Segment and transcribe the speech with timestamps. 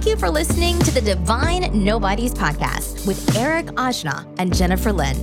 [0.00, 5.14] Thank you for listening to the Divine Nobodies podcast with Eric Ajna and Jennifer Lynn.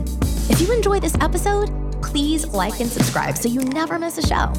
[0.52, 1.71] If you enjoy this episode,
[2.04, 4.54] please like and subscribe so you never miss a show.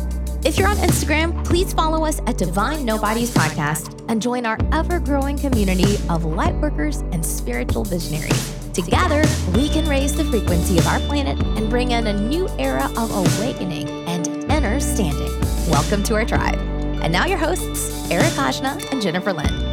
[0.45, 4.99] If you're on Instagram, please follow us at Divine Nobodies Podcast and join our ever
[4.99, 8.73] growing community of light workers and spiritual visionaries.
[8.73, 9.23] Together,
[9.55, 13.39] we can raise the frequency of our planet and bring in a new era of
[13.39, 15.31] awakening and inner standing.
[15.71, 16.59] Welcome to our tribe.
[17.05, 19.68] And now, your hosts, Eric Ajna and Jennifer Lynn.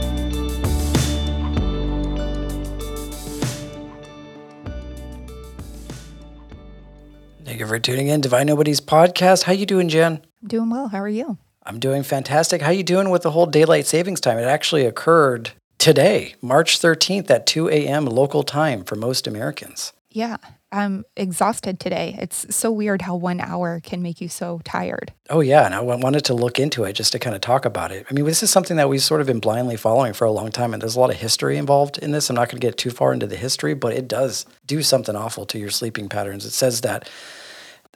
[7.75, 9.43] For tuning in, Divine Nobodies podcast.
[9.43, 10.21] How you doing, Jen?
[10.41, 10.88] I'm doing well.
[10.88, 11.38] How are you?
[11.63, 12.61] I'm doing fantastic.
[12.61, 14.38] How you doing with the whole daylight savings time?
[14.38, 18.05] It actually occurred today, March 13th at 2 a.m.
[18.05, 19.91] local time for most Americans.
[20.09, 20.38] Yeah,
[20.71, 22.15] I'm exhausted today.
[22.17, 25.12] It's so weird how one hour can make you so tired.
[25.29, 25.65] Oh, yeah.
[25.65, 28.07] And I wanted to look into it just to kind of talk about it.
[28.09, 30.49] I mean, this is something that we've sort of been blindly following for a long
[30.49, 32.29] time, and there's a lot of history involved in this.
[32.29, 35.18] I'm not going to get too far into the history, but it does do something
[35.18, 36.46] awful to your sleeping patterns.
[36.46, 37.09] It says that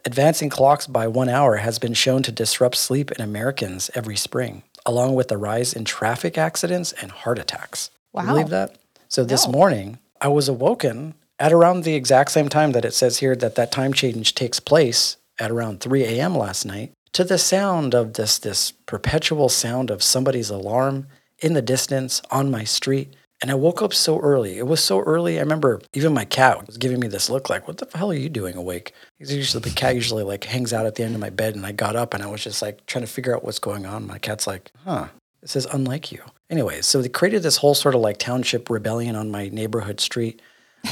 [0.06, 4.64] advancing clocks by one hour has been shown to disrupt sleep in Americans every spring,
[4.86, 7.92] along with the rise in traffic accidents and heart attacks.
[8.16, 8.76] You believe that?
[9.08, 9.52] So this No.
[9.54, 13.56] morning, I was awoken at around the exact same time that it says here that
[13.56, 16.36] that time change takes place at around 3 a.m.
[16.38, 21.08] last night to the sound of this this perpetual sound of somebody's alarm
[21.40, 23.14] in the distance on my street.
[23.42, 24.58] And I woke up so early.
[24.58, 25.38] It was so early.
[25.38, 28.16] I remember even my cat was giving me this look like, what the hell are
[28.16, 28.94] you doing awake?
[29.18, 31.66] He's usually the cat usually like hangs out at the end of my bed and
[31.66, 34.08] I got up and I was just like trying to figure out what's going on.
[34.08, 35.08] My cat's like, huh,
[35.42, 36.22] it says unlike you.
[36.50, 40.42] Anyway, so they created this whole sort of like township rebellion on my neighborhood street.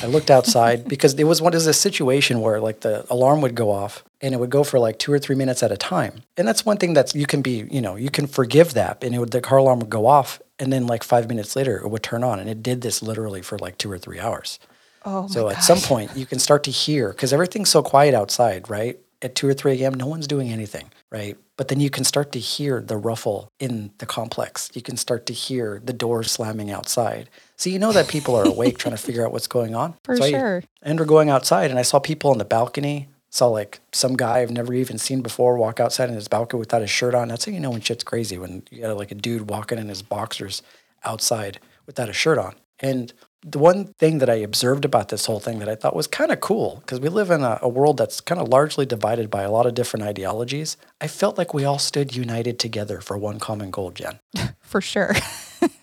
[0.02, 3.56] I looked outside because it was what is a situation where like the alarm would
[3.56, 6.22] go off and it would go for like two or three minutes at a time.
[6.38, 9.04] And that's one thing that's you can be, you know, you can forgive that.
[9.04, 11.78] And it would the car alarm would go off and then like five minutes later
[11.78, 12.40] it would turn on.
[12.40, 14.60] And it did this literally for like two or three hours.
[15.06, 15.58] Oh my So gosh.
[15.58, 19.00] at some point you can start to hear because everything's so quiet outside, right?
[19.22, 21.38] At two or three a.m., no one's doing anything, right?
[21.56, 24.70] But then you can start to hear the ruffle in the complex.
[24.76, 27.28] You can start to hear the doors slamming outside.
[27.58, 29.96] So you know that people are awake trying to figure out what's going on.
[30.04, 30.64] For so I sure.
[30.84, 33.10] ended up going outside and I saw people on the balcony.
[33.30, 36.82] Saw like some guy I've never even seen before walk outside in his balcony without
[36.82, 37.28] his shirt on.
[37.28, 39.90] That's how you know when shit's crazy when you got like a dude walking in
[39.90, 40.62] his boxers
[41.04, 42.56] outside without a shirt on.
[42.80, 43.12] And
[43.44, 46.32] the one thing that I observed about this whole thing that I thought was kind
[46.32, 49.44] of cool, because we live in a, a world that's kind of largely divided by
[49.44, 50.78] a lot of different ideologies.
[51.02, 54.20] I felt like we all stood united together for one common goal, Jen,
[54.62, 55.16] For sure.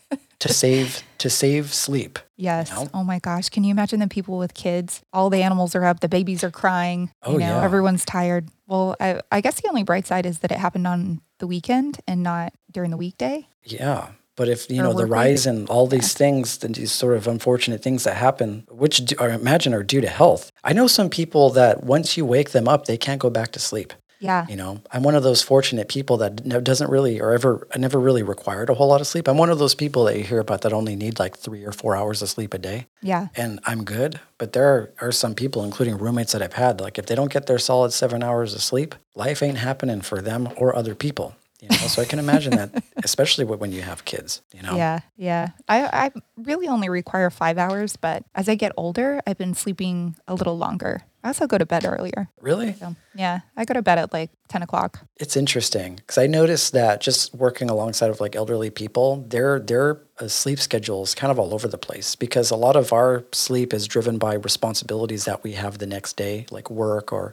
[0.49, 2.19] to save to save sleep.
[2.37, 2.71] yes.
[2.71, 2.89] know?
[2.93, 3.49] Oh my gosh.
[3.49, 5.03] Can you imagine the people with kids?
[5.13, 7.11] All the animals are up, the babies are crying.
[7.23, 7.65] Oh, you know, yeah.
[7.65, 8.49] everyone's tired.
[8.67, 12.01] Well, I, I guess the only bright side is that it happened on the weekend
[12.07, 13.49] and not during the weekday.
[13.63, 14.09] Yeah.
[14.37, 17.29] But if you Or know the rise in all these things, then these sort of
[17.29, 20.51] unfortunate things that happen, which do, I imagine are due to health.
[20.65, 23.61] I know some people that once you wake them up, they can't go back to
[23.61, 23.93] sleep.
[24.25, 24.47] Yeah.
[24.49, 28.01] You know, I'm one of those fortunate people that doesn't really or ever I never
[28.01, 29.29] really required a whole lot of sleep.
[29.29, 31.73] I'm one of those people that you hear about that only need like three or
[31.73, 33.29] four hours of sleep a day, Yeah.
[33.37, 34.21] and I'm good.
[34.39, 37.33] But there are, are some people, including roommates that I've had, like if they don't
[37.33, 41.37] get their solid seven hours of sleep, life ain't happening for them or other people.
[41.65, 44.43] You know, so I can imagine that, especially when you have kids.
[44.53, 45.49] You know, Yeah, yeah.
[45.67, 50.17] I, I really only require five hours, but as I get older, I've been sleeping
[50.29, 51.01] a little longer.
[51.23, 52.29] I also go to bed earlier.
[52.39, 55.01] really, So, yeah, I go to bed at like 10 o'clock.
[55.17, 60.03] it's interesting because I noticed that just working alongside of like elderly people, their their
[60.21, 63.25] uh, sleep schedule is kind of all over the place because a lot of our
[63.33, 67.33] sleep is driven by responsibilities that we have the next day, like work or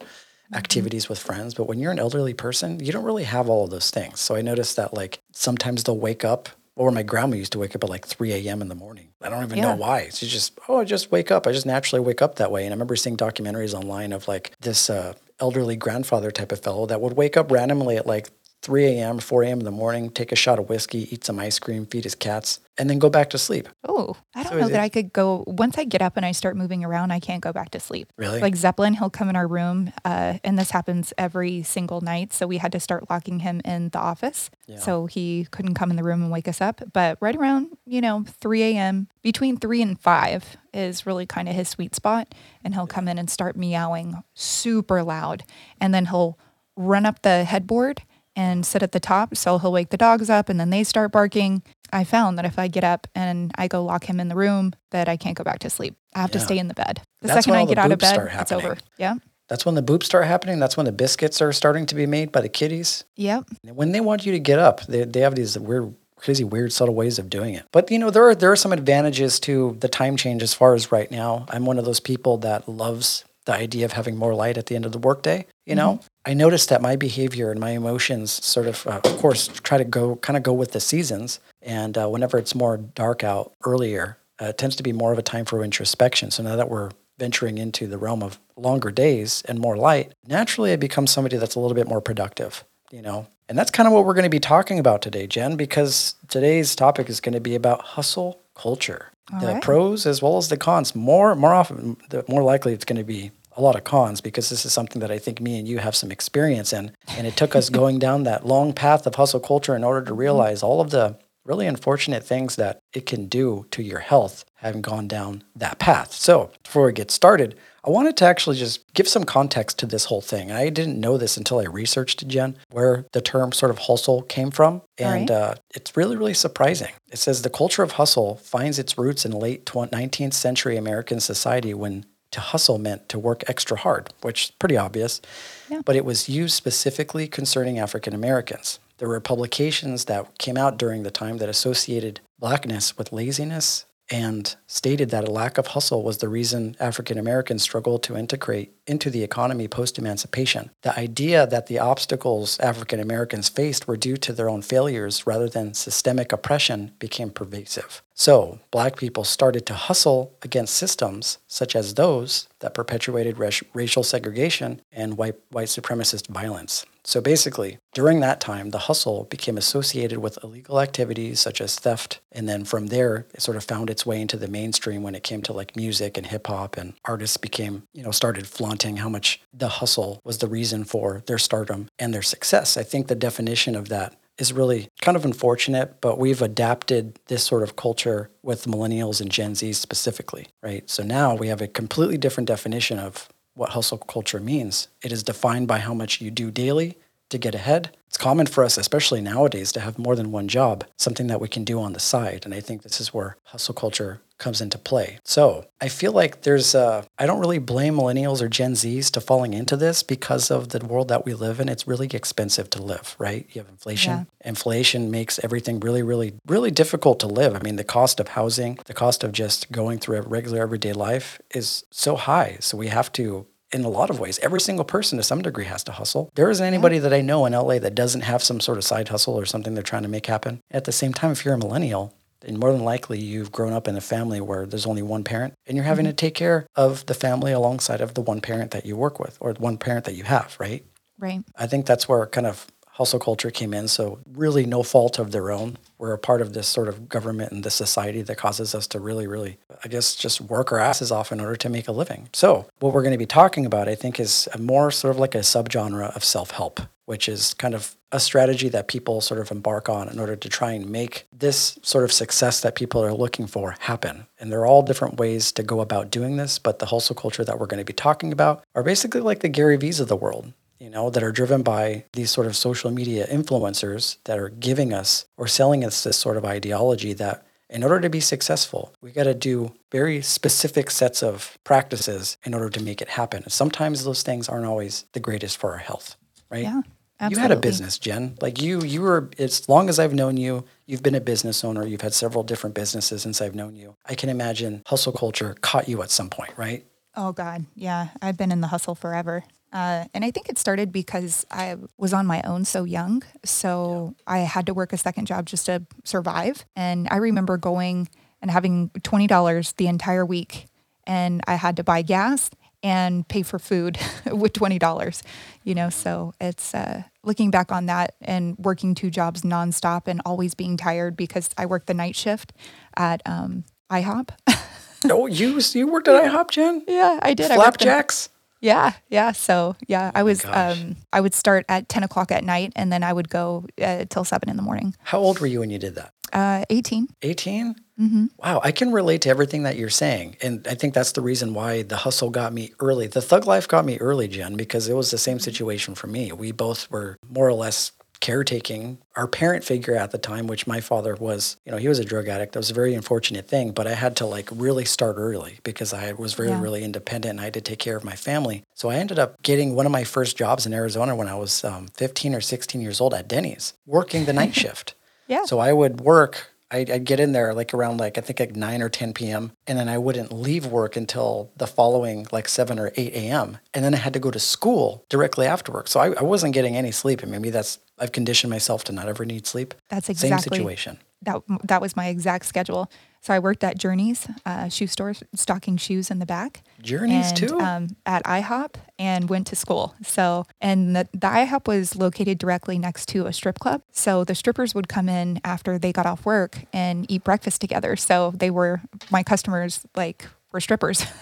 [0.54, 1.54] activities with friends.
[1.54, 4.20] But when you're an elderly person, you don't really have all of those things.
[4.20, 6.50] So I noticed that like sometimes they'll wake up.
[6.78, 8.62] Or my grandma used to wake up at like 3 a.m.
[8.62, 9.10] in the morning.
[9.22, 10.08] I don't even know why.
[10.10, 11.46] She's just, oh, I just wake up.
[11.46, 12.64] I just naturally wake up that way.
[12.64, 16.86] And I remember seeing documentaries online of like this uh, elderly grandfather type of fellow
[16.86, 18.30] that would wake up randomly at like
[18.62, 19.60] 3 a.m., 4 a.m.
[19.60, 22.60] in the morning, take a shot of whiskey, eat some ice cream, feed his cats,
[22.78, 23.68] and then go back to sleep.
[23.88, 25.44] Oh, I don't So know that it- I could go.
[25.48, 28.08] Once I get up and I start moving around, I can't go back to sleep.
[28.18, 28.40] Really?
[28.40, 32.34] Like Zeppelin, he'll come in our room, uh, and this happens every single night.
[32.34, 34.52] So we had to start locking him in the office.
[34.68, 34.78] Yeah.
[34.78, 36.82] So he couldn't come in the room and wake us up.
[36.94, 41.56] But right around, you know, 3 a.m., between 3 and 5 is really kind of
[41.56, 42.34] his sweet spot.
[42.64, 45.44] And he'll come in and start meowing super loud.
[45.80, 46.38] And then he'll
[46.78, 48.04] run up the headboard
[48.36, 49.36] and sit at the top.
[49.36, 51.64] So he'll wake the dogs up and then they start barking.
[51.94, 54.74] I found that if I get up and I go lock him in the room,
[54.92, 55.96] that I can't go back to sleep.
[56.16, 57.02] I have to stay in the bed.
[57.22, 58.78] The That's second I get out of bed, it's over.
[58.98, 59.16] Yeah.
[59.50, 60.60] That's when the boops start happening.
[60.60, 63.04] That's when the biscuits are starting to be made by the kitties.
[63.18, 63.50] Yep.
[63.64, 66.96] When they want you to get up, they, they have these weird crazy, weird, subtle
[66.96, 67.66] ways of doing it.
[67.72, 70.74] But you know, there are there are some advantages to the time change as far
[70.74, 71.46] as right now.
[71.50, 74.76] I'm one of those people that loves the idea of having more light at the
[74.76, 75.48] end of the workday.
[75.66, 79.48] You know, I noticed that my behavior and my emotions sort of, uh, of course,
[79.48, 81.40] try to go kind of go with the seasons.
[81.62, 85.20] And uh, whenever it's more dark out earlier, uh, it tends to be more of
[85.20, 86.32] a time for introspection.
[86.32, 90.72] So now that we're venturing into the realm of longer days and more light, naturally
[90.72, 93.28] I become somebody that's a little bit more productive, you know.
[93.48, 96.76] And that's kind of what we're going to be talking about today, Jen, because today's
[96.76, 99.12] topic is going to be about hustle culture.
[99.32, 99.62] All the right.
[99.62, 100.96] pros as well as the cons.
[100.96, 103.32] More more often the more likely it's going to be
[103.62, 105.96] a lot of cons because this is something that I think me and you have
[105.96, 106.92] some experience in.
[107.10, 110.14] And it took us going down that long path of hustle culture in order to
[110.14, 114.82] realize all of the really unfortunate things that it can do to your health having
[114.82, 116.14] gone down that path.
[116.14, 120.06] So, before we get started, I wanted to actually just give some context to this
[120.06, 120.52] whole thing.
[120.52, 124.52] I didn't know this until I researched Jen, where the term sort of hustle came
[124.52, 124.84] from.
[125.00, 125.36] And right.
[125.36, 126.92] uh, it's really, really surprising.
[127.12, 131.20] It says the culture of hustle finds its roots in late tw- 19th century American
[131.20, 135.22] society when to hustle meant to work extra hard, which is pretty obvious.
[135.70, 135.82] Yeah.
[135.86, 138.80] But it was used specifically concerning African Americans.
[138.98, 144.56] There were publications that came out during the time that associated blackness with laziness and
[144.68, 149.10] stated that a lack of hustle was the reason African Americans struggled to integrate into
[149.10, 150.70] the economy post emancipation.
[150.82, 155.48] The idea that the obstacles African Americans faced were due to their own failures rather
[155.48, 158.02] than systemic oppression became pervasive.
[158.14, 164.04] So, black people started to hustle against systems such as those that perpetuated rac- racial
[164.04, 166.86] segregation and white, white supremacist violence.
[167.04, 172.20] So basically, during that time, the hustle became associated with illegal activities such as theft.
[172.32, 175.24] And then from there, it sort of found its way into the mainstream when it
[175.24, 176.78] came to like music and hip hop.
[176.78, 181.24] And artists became, you know, started flaunting how much the hustle was the reason for
[181.26, 182.78] their stardom and their success.
[182.78, 187.44] I think the definition of that is really kind of unfortunate, but we've adapted this
[187.44, 190.90] sort of culture with millennials and Gen Z specifically, right?
[190.90, 194.88] So now we have a completely different definition of what hustle culture means.
[195.04, 196.98] It is defined by how much you do daily
[197.30, 197.96] to get ahead.
[198.08, 201.48] It's common for us, especially nowadays, to have more than one job, something that we
[201.48, 202.42] can do on the side.
[202.46, 205.20] And I think this is where hustle culture comes into play.
[205.24, 209.22] So I feel like there's, uh, I don't really blame millennials or Gen Zs to
[209.22, 211.70] falling into this because of the world that we live in.
[211.70, 213.48] It's really expensive to live, right?
[213.52, 214.12] You have inflation.
[214.12, 214.50] Yeah.
[214.50, 217.56] Inflation makes everything really, really, really difficult to live.
[217.56, 220.94] I mean, the cost of housing, the cost of just going through a regular everyday
[220.94, 222.58] life is so high.
[222.60, 224.40] So we have to in a lot of ways.
[224.40, 226.30] Every single person to some degree has to hustle.
[226.36, 229.08] There isn't anybody that I know in LA that doesn't have some sort of side
[229.08, 230.62] hustle or something they're trying to make happen.
[230.72, 233.88] At the same time, if you're a millennial, then more than likely you've grown up
[233.88, 236.18] in a family where there's only one parent and you're having to mm-hmm.
[236.18, 239.54] take care of the family alongside of the one parent that you work with or
[239.54, 240.86] the one parent that you have, right?
[241.18, 241.44] Right.
[241.56, 243.88] I think that's where kind of hustle culture came in.
[243.88, 245.78] So really no fault of their own.
[245.98, 249.00] We're a part of this sort of government and this society that causes us to
[249.00, 252.30] really, really, I guess, just work our asses off in order to make a living.
[252.34, 255.20] So what we're going to be talking about, I think, is a more sort of
[255.20, 259.52] like a subgenre of self-help, which is kind of a strategy that people sort of
[259.52, 263.14] embark on in order to try and make this sort of success that people are
[263.14, 264.28] looking for happen.
[264.38, 267.46] And there are all different ways to go about doing this, but the hustle culture
[267.46, 270.18] that we're going to be talking about are basically like the Gary V's of the
[270.18, 270.52] world
[270.82, 274.94] you know, that are driven by these sort of social media influencers that are giving
[274.94, 279.12] us or selling us this sort of ideology that in order to be successful, we
[279.12, 283.44] got to do very specific sets of practices in order to make it happen.
[283.44, 286.16] And sometimes those things aren't always the greatest for our health,
[286.50, 286.64] right?
[286.64, 286.82] Yeah.
[287.20, 287.36] Absolutely.
[287.36, 288.36] You had a business, Jen.
[288.42, 291.86] Like you, you were as long as I've known you, you've been a business owner.
[291.86, 293.96] You've had several different businesses since I've known you.
[294.08, 296.84] I can imagine hustle culture caught you at some point, right?
[297.16, 298.08] Oh God, yeah.
[298.24, 299.44] I've been in the hustle forever.
[299.74, 303.24] Uh, and I think it started because I was on my own so young.
[303.46, 306.66] So I had to work a second job just to survive.
[306.76, 308.10] And I remember going
[308.42, 310.68] and having $20 the entire week.
[311.08, 312.50] And I had to buy gas
[312.84, 315.22] and pay for food with $20,
[315.64, 315.90] you know?
[315.90, 320.78] So it's uh, looking back on that and working two jobs nonstop and always being
[320.78, 322.54] tired because I worked the night shift
[322.98, 324.30] at um, IHOP.
[325.06, 326.84] oh, you you worked at IHOP, Jen?
[326.88, 327.52] yeah, I did.
[327.52, 328.30] I worked Flapjacks?
[328.62, 329.32] Yeah, yeah.
[329.32, 333.04] So yeah, I was um I would start at ten o'clock at night and then
[333.04, 334.96] I would go uh, till seven in the morning.
[335.04, 336.14] How old were you when you did that?
[336.32, 337.08] Uh, eighteen.
[337.24, 337.76] 18?
[338.00, 338.26] Mm-hmm.
[338.38, 340.38] Wow, I can relate to everything that you're saying.
[340.42, 343.06] And I think that's the reason why the hustle got me early.
[343.06, 346.32] The thug life got me early, Jen, because it was the same situation for me.
[346.32, 347.92] We both were more or less
[348.22, 352.00] caretaking our parent figure at the time, which my father was, you know, he was
[352.00, 352.54] a drug addict.
[352.54, 355.94] That was a very unfortunate thing, but I had to like really start early because
[355.94, 356.62] I was very, Yeah.
[356.62, 358.64] really independent and I had to take care of my family.
[358.76, 361.64] So I ended up getting one of my first jobs in Arizona when I was
[361.66, 364.96] um, 15 or 16 years old at Denny's, working the night shift.
[365.28, 365.44] Yeah.
[365.46, 366.48] So I would work.
[366.72, 369.52] I'd, I'd get in there like around like I think like nine or ten p.m.
[369.68, 373.58] and then I wouldn't leave work until the following like seven or eight a.m.
[373.74, 375.88] and then I had to go to school directly after work.
[375.88, 379.08] So I, I wasn't getting any sleep, and maybe that's I've conditioned myself to not
[379.08, 379.74] ever need sleep.
[379.90, 381.00] That's exactly Same situation.
[381.24, 382.90] that that was my exact schedule.
[383.22, 386.64] So I worked at Journeys uh, shoe store, stocking shoes in the back.
[386.82, 387.60] Journeys and, too?
[387.60, 389.94] Um, at IHOP and went to school.
[390.02, 393.84] So and the, the IHOP was located directly next to a strip club.
[393.92, 397.96] So the strippers would come in after they got off work and eat breakfast together.
[397.96, 401.06] So they were my customers like were strippers.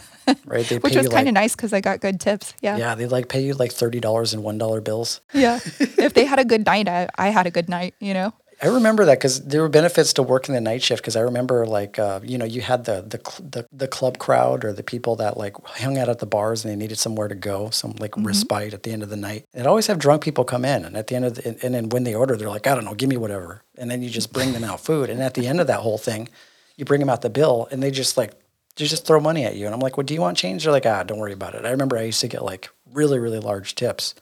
[0.46, 0.63] Right?
[0.63, 2.53] They Which was kind of like, nice because I got good tips.
[2.62, 2.77] Yeah.
[2.77, 5.22] yeah, they like pay you like thirty dollars and one dollar bills.
[5.34, 5.60] Yeah.
[5.79, 8.34] if they had a good night, I, I had a good night, you know?
[8.62, 11.01] I remember that because there were benefits to working the night shift.
[11.01, 14.18] Because I remember, like, uh, you know, you had the, the cl- the the club
[14.18, 17.30] crowd or the people that like hung out at the bars and they needed somewhere
[17.30, 19.46] to go, some like respite at the end of the night.
[19.54, 21.63] And I'd always have drunk people come in, and at the end of the, and,
[21.63, 24.01] and then when they order, they're like, I don't know, give me whatever, and then
[24.01, 25.10] you just bring them out food.
[25.10, 26.28] And at the end of that whole thing,
[26.75, 28.34] you bring them out the bill, and they just like
[28.75, 29.66] they just throw money at you.
[29.68, 30.63] And I'm like, well, do you want change?
[30.63, 31.66] They're like, ah, don't worry about it.
[31.66, 34.16] I remember I used to get like really really large tips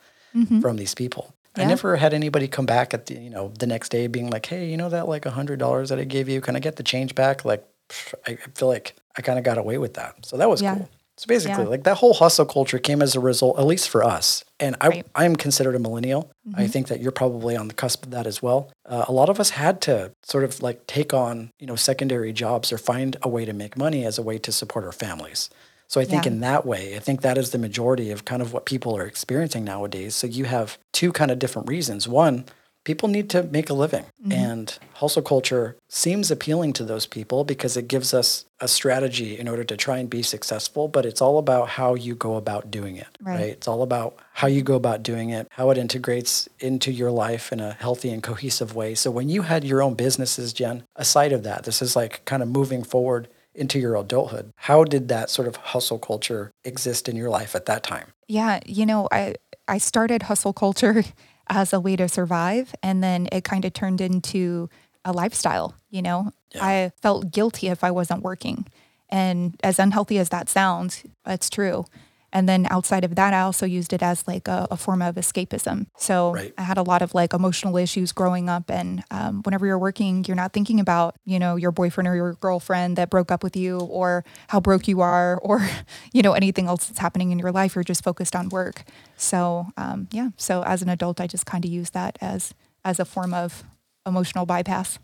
[0.62, 1.34] from these people.
[1.58, 4.46] I never had anybody come back at the you know the next day being like,
[4.46, 6.76] hey, you know that like a hundred dollars that I gave you, can I get
[6.76, 7.46] the change back?
[7.46, 10.62] Like, pff, I feel like I kind of got away with that, so that was
[10.62, 10.76] Yeah.
[10.76, 10.90] cool.
[11.20, 11.70] So basically, Yeah.
[11.70, 14.44] like that whole hustle culture came as a result, at least for us.
[14.60, 15.06] And I, Right.
[15.16, 16.30] I'm considered a millennial.
[16.54, 18.70] I think that you're probably on the cusp of that as well.
[18.86, 22.32] Uh, a lot of us had to sort of like take on, you know, secondary
[22.34, 25.50] jobs or find a way to make money as a way to support our families.
[25.88, 26.32] So I think Yeah.
[26.34, 29.06] in that way, I think that is the majority of kind of what people are
[29.06, 30.16] experiencing nowadays.
[30.16, 32.08] So you have two kind of different reasons.
[32.08, 32.46] One,
[32.84, 34.32] people need to make a living, mm-hmm.
[34.32, 39.48] and hustle culture seems appealing to those people because it gives us a strategy in
[39.48, 40.88] order to try and be successful.
[40.88, 43.34] But it's all about how you go about doing it, Right.
[43.40, 43.50] right?
[43.50, 47.52] It's all about how you go about doing it, how it integrates into your life
[47.52, 48.96] in a healthy and cohesive way.
[48.96, 52.42] So when you had your own businesses, Jen, aside of that, this is like kind
[52.42, 54.52] of moving forward into your adulthood.
[54.56, 58.14] How did that sort of hustle culture exist in your life at that time?
[58.28, 59.36] Yeah, you know, I
[59.68, 61.04] I started hustle culture
[61.50, 64.70] as a way to survive and then it kind of turned into
[65.04, 66.32] a lifestyle, you know.
[66.54, 66.66] Yeah.
[66.66, 68.66] I felt guilty if I wasn't working.
[69.10, 71.86] And as unhealthy as that sounds, it's true.
[72.34, 75.16] And then outside of that, I also used it as like a, a form of
[75.16, 75.88] escapism.
[75.98, 76.54] So Right.
[76.58, 78.70] I had a lot of like emotional issues growing up.
[78.70, 82.34] And um, whenever you're working, you're not thinking about, you know, your boyfriend or your
[82.34, 85.68] girlfriend that broke up with you or how broke you are or,
[86.12, 87.76] you know, anything else that's happening in your life.
[87.76, 88.84] You're just focused on work.
[89.16, 90.30] So, um, yeah.
[90.38, 92.54] So as an adult, I just kind of use that as,
[92.84, 93.64] as a form of
[94.06, 95.00] emotional bypass.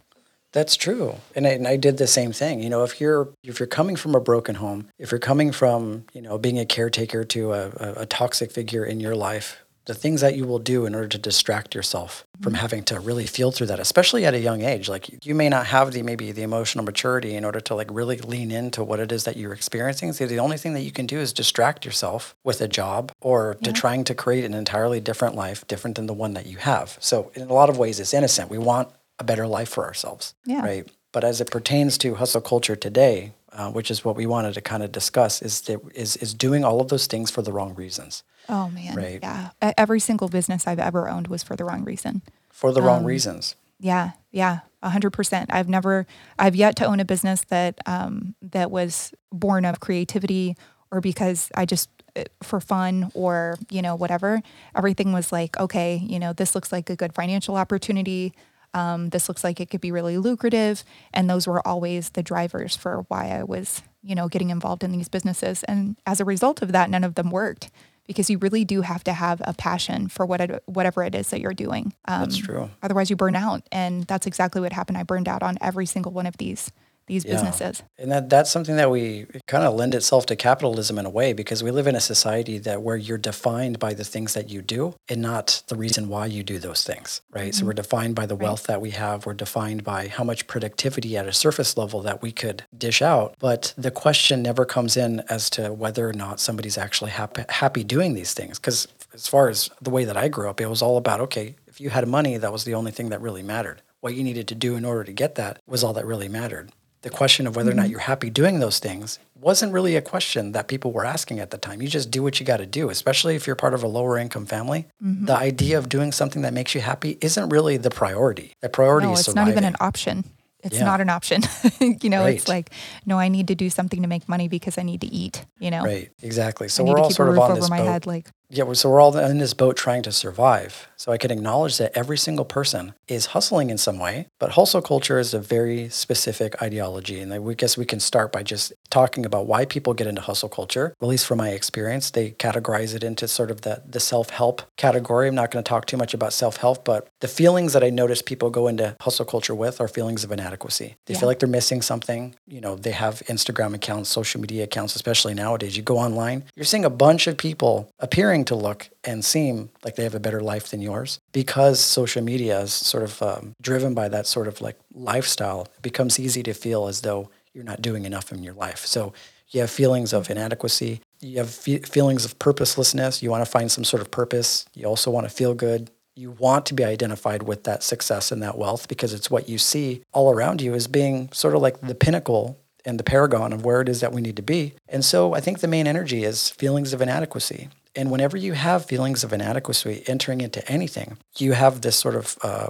[0.53, 2.61] That's true, and I, and I did the same thing.
[2.61, 6.05] You know, if you're if you're coming from a broken home, if you're coming from
[6.13, 9.93] you know being a caretaker to a, a, a toxic figure in your life, the
[9.93, 12.61] things that you will do in order to distract yourself from mm-hmm.
[12.61, 15.65] having to really feel through that, especially at a young age, like you may not
[15.65, 19.11] have the maybe the emotional maturity in order to like really lean into what it
[19.11, 20.13] is that you're experiencing.
[20.13, 23.55] So the only thing that you can do is distract yourself with a job or
[23.63, 26.97] to trying to create an entirely different life, different than the one that you have.
[26.99, 28.49] So in a lot of ways, it's innocent.
[28.49, 28.89] We want
[29.19, 30.61] a better life for ourselves, Yeah.
[30.61, 30.87] right?
[31.11, 34.61] But as it pertains to hustle culture today, uh, which is what we wanted to
[34.61, 37.75] kind of discuss, is that is is doing all of those things for the wrong
[37.75, 38.95] reasons, Oh man.
[38.95, 39.19] Right.
[39.21, 39.51] Yeah.
[39.77, 42.21] Every single business I've ever owned was for the wrong reason.
[42.49, 43.55] for the Um, wrong reasons.
[43.79, 45.49] Yeah, yeah, a hundred percent.
[45.53, 46.05] I've never,
[46.39, 50.55] I've yet to own a business that um, that was born of creativity
[50.91, 54.41] or because I just uh, for fun or you know whatever.
[54.75, 58.33] Everything was like, okay, you know, this looks like a good financial opportunity.
[58.73, 62.75] Um, this looks like it could be really lucrative, and those were always the drivers
[62.75, 65.63] for why I was, you know, getting involved in these businesses.
[65.63, 67.69] And as a result of that, none of them worked
[68.05, 71.29] because you really do have to have a passion for what it, whatever it is
[71.29, 71.93] that you're doing.
[72.05, 72.69] Um, That's true.
[72.81, 74.97] Otherwise, you burn out, and that's exactly what happened.
[74.97, 76.71] I burned out on every single one of these
[77.07, 77.33] these Yeah.
[77.33, 77.83] businesses.
[77.97, 81.33] And that that's something that we kind of lend itself to capitalism in a way
[81.33, 84.61] because we live in a society that where you're defined by the things that you
[84.61, 87.53] do and not the reason why you do those things, right?
[87.53, 87.67] So mm-hmm.
[87.67, 91.27] we're defined by the wealth that we have, we're defined by how much productivity at
[91.27, 95.49] a surface level that we could dish out, but the question never comes in as
[95.51, 99.69] to whether or not somebody's actually happy happy doing these things because as far as
[99.81, 102.37] the way that I grew up, it was all about okay, if you had money,
[102.37, 103.81] that was the only thing that really mattered.
[104.01, 106.71] What you needed to do in order to get that was all that really mattered
[107.03, 107.91] the question of whether or not mm-hmm.
[107.91, 111.57] you're happy doing those things wasn't really a question that people were asking at the
[111.57, 111.81] time.
[111.81, 114.17] You just do what you got to do, especially if you're part of a lower
[114.17, 114.87] income family.
[115.03, 115.25] Mm-hmm.
[115.25, 118.55] The idea of doing something that makes you happy isn't really the priority.
[118.61, 120.23] The priority No, is it's not even an option.
[120.63, 120.85] It's Yeah.
[120.85, 121.43] not an option.
[122.01, 122.69] you know, it's like,
[123.05, 125.45] no, I need to do something to make money because I need to eat.
[125.59, 126.69] You know, Right, exactly.
[126.69, 127.87] So we're all sort of on over this my boat.
[127.87, 128.05] head.
[128.07, 130.87] Like, Yeah, so we're all in this boat trying to survive.
[130.95, 134.81] So I can acknowledge that every single person is hustling in some way, but hustle
[134.81, 137.19] culture is a very specific ideology.
[137.19, 140.49] And I guess we can start by just talking about why people get into hustle
[140.49, 140.93] culture.
[141.01, 144.61] At least from my experience, they categorize it into sort of the, the self help
[144.77, 145.27] category.
[145.27, 147.89] I'm not going to talk too much about self help, but the feelings that I
[147.89, 150.95] notice people go into hustle culture with are feelings of inadequacy.
[151.07, 151.19] They Yeah.
[151.21, 152.35] feel like they're missing something.
[152.47, 155.75] You know, they have Instagram accounts, social media accounts, especially nowadays.
[155.75, 159.95] You go online, you're seeing a bunch of people appearing to look and seem like
[159.95, 163.93] they have a better life than yours because social media is sort of um, driven
[163.93, 165.67] by that sort of like lifestyle.
[165.75, 168.85] It becomes easy to feel as though you're not doing enough in your life.
[168.85, 169.13] So
[169.49, 171.01] you have feelings of inadequacy.
[171.19, 173.21] You have fe- feelings of purposelessness.
[173.21, 174.65] You want to find some sort of purpose.
[174.73, 175.91] You also want to feel good.
[176.15, 179.57] You want to be identified with that success and that wealth because it's what you
[179.57, 183.63] see all around you as being sort of like the pinnacle and the paragon of
[183.63, 184.73] where it is that we need to be.
[184.89, 187.69] And so I think the main energy is feelings of inadequacy.
[187.95, 192.37] And whenever you have feelings of inadequacy entering into anything, you have this sort of
[192.41, 192.69] uh,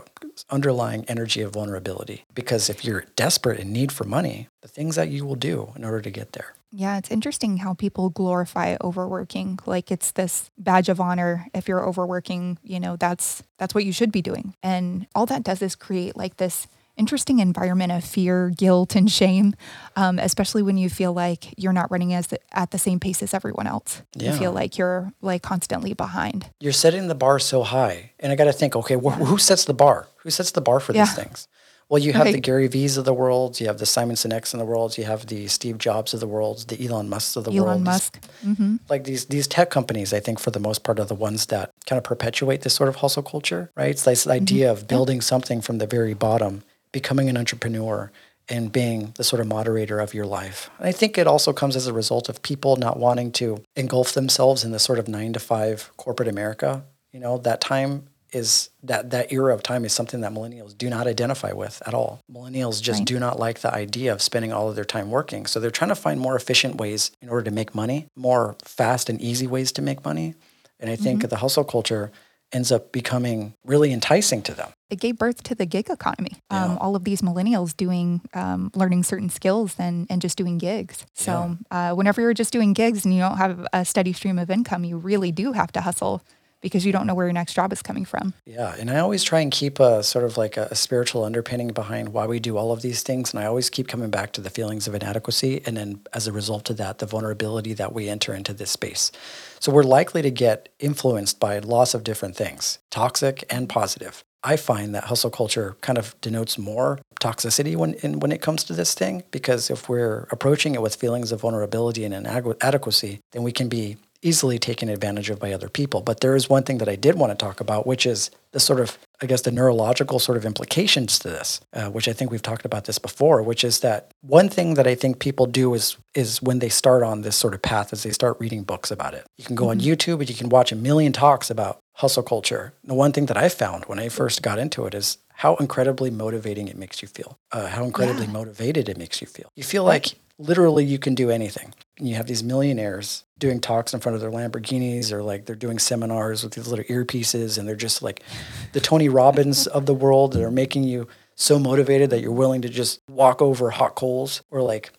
[0.50, 2.26] underlying energy of vulnerability.
[2.34, 5.86] Because if you're desperate in need for money, the things that you will do in
[5.86, 6.54] order to get there.
[6.76, 9.60] Yeah, it's interesting how people glorify overworking.
[9.66, 11.48] Like it's this badge of honor.
[11.54, 14.56] If you're overworking, you know, that's that's what you should be doing.
[14.64, 19.56] And all that does is create like this interesting environment of fear, guilt, and shame,
[19.96, 23.24] um, especially when you feel like you're not running as the, at the same pace
[23.24, 24.02] as everyone else.
[24.16, 24.32] Yeah.
[24.34, 26.50] You feel like you're like constantly behind.
[26.60, 28.12] You're setting the bar so high.
[28.20, 30.08] And I got to think, okay, wh- who sets the bar?
[30.18, 31.06] Who sets the bar for Yeah.
[31.06, 31.48] these things?
[31.90, 34.60] Well, you have the Gary V's of the world, you have the Simon Sinek's of
[34.60, 37.52] the world, you have the Steve Jobs of the world, the Elon Musk's of the
[37.52, 37.68] world.
[37.68, 38.20] Elon Musk.
[38.42, 41.48] hmm like these these tech companies, I think for the most part are the ones
[41.48, 43.90] that kind of perpetuate this sort of hustle culture, right?
[43.90, 48.10] It's this idea of building something from the very bottom, becoming an entrepreneur,
[48.50, 50.70] and being the sort of moderator of your life.
[50.78, 54.14] And I think it also comes as a result of people not wanting to engulf
[54.14, 56.84] themselves in the sort of nine to five corporate America.
[57.14, 60.90] You know, that time is that that era of time is something that millennials do
[60.90, 62.20] not identify with at all.
[62.30, 63.08] Millennials just Right.
[63.08, 65.46] do not like the idea of spending all of their time working.
[65.46, 69.10] So they're trying to find more efficient ways in order to make money, more fast
[69.10, 70.34] and easy ways to make money.
[70.80, 71.30] And I think mm-hmm.
[71.30, 72.12] the hustle culture
[72.52, 74.73] ends up becoming really enticing to them.
[74.90, 76.38] It gave birth to the gig economy.
[76.50, 81.06] Um, all of these millennials doing, um, learning certain skills and, and just doing gigs.
[81.14, 84.52] So uh, whenever you're just doing gigs and you don't have a steady stream of
[84.52, 86.22] income, you really do have to hustle
[86.64, 88.34] because you don't know where your next job is coming from.
[88.46, 91.68] Yeah, and I always try and keep a sort of like a, a spiritual underpinning
[91.68, 94.42] behind why we do all of these things, and I always keep coming back to
[94.42, 98.10] the feelings of inadequacy, and then as a result of that, the vulnerability that we
[98.10, 99.12] enter into this space.
[99.60, 104.24] So we're likely to get influenced by lots of different things, toxic and positive.
[104.44, 108.64] I find that hustle culture kind of denotes more toxicity when in, when it comes
[108.66, 113.44] to this thing because if we're approaching it with feelings of vulnerability and inadequacy, then
[113.44, 116.02] we can be easily taken advantage of by other people.
[116.02, 118.60] But there is one thing that I did want to talk about, which is the
[118.60, 122.32] sort of, I guess, the neurological sort of implications to this, uh, which I think
[122.32, 125.74] we've talked about this before, which is that one thing that I think people do
[125.74, 128.92] is is when they start on this sort of path is they start reading books
[128.92, 129.26] about it.
[129.38, 132.74] You can go on YouTube and you can watch a million talks about hustle culture.
[132.84, 136.10] The one thing that I found when I first got into it is how incredibly
[136.12, 138.32] motivating it makes you feel, uh, how incredibly Yeah.
[138.32, 139.50] motivated it makes you feel.
[139.56, 141.74] You feel like literally you can do anything.
[141.98, 145.56] And you have these millionaires doing talks in front of their Lamborghinis or like they're
[145.56, 148.24] doing seminars with these little earpieces and they're just like
[148.72, 152.62] the Tony Robbins of the world that are making you so motivated that you're willing
[152.62, 154.92] to just walk over hot coals or like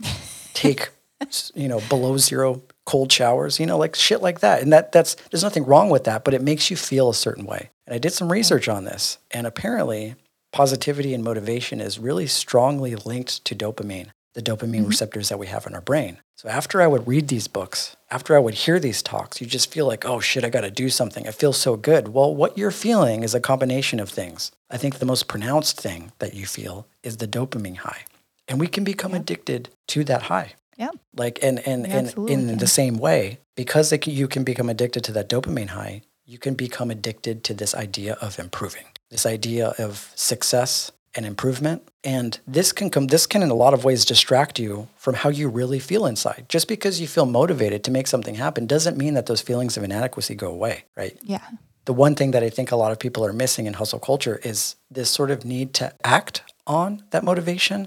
[0.52, 0.90] take
[1.54, 4.62] you know below zero cold showers you know like shit like that.
[4.62, 7.46] And that that's there's nothing wrong with that but it makes you feel a certain
[7.46, 7.70] way.
[7.86, 10.16] And i did some research on this and apparently
[10.52, 14.88] positivity and motivation is really strongly linked to dopamine the dopamine mm-hmm.
[14.88, 16.18] receptors that we have in our brain.
[16.36, 19.72] So after i would read these books after i would hear these talks you just
[19.72, 21.26] feel like oh shit i got to do something.
[21.26, 22.08] I feel so good.
[22.08, 24.52] Well what you're feeling is a combination of things.
[24.70, 28.04] I think the most pronounced thing that you feel is the dopamine high.
[28.46, 30.90] And we can become addicted to that high Yeah.
[31.16, 35.04] like and and, You and in the same way because can- you can become addicted
[35.04, 39.74] to that dopamine high you can become addicted to this idea of improving this idea
[39.78, 44.04] of success and improvement and this can come this can in a lot of ways
[44.04, 48.06] distract you from how you really feel inside just because you feel motivated to make
[48.08, 51.46] something happen doesn't mean that those feelings of inadequacy go away right Yeah.
[51.84, 54.40] the one thing that I think a lot of people are missing in hustle culture
[54.42, 57.86] is this sort of need to act on that motivation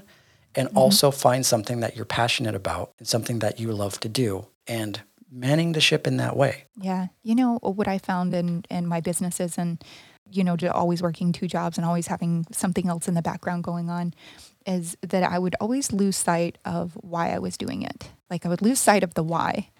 [0.54, 0.78] and mm-hmm.
[0.78, 5.02] also find something that you're passionate about and something that you love to do and
[5.30, 6.64] manning the ship in that way.
[6.80, 7.08] Yeah.
[7.22, 9.82] You know, uh, what I found in, in my businesses and,
[10.30, 13.64] you know, just always working two jobs and always having something else in the background
[13.64, 14.14] going on
[14.66, 18.10] is that I would always lose sight of why I was doing it.
[18.30, 19.70] Like I would lose sight of the why.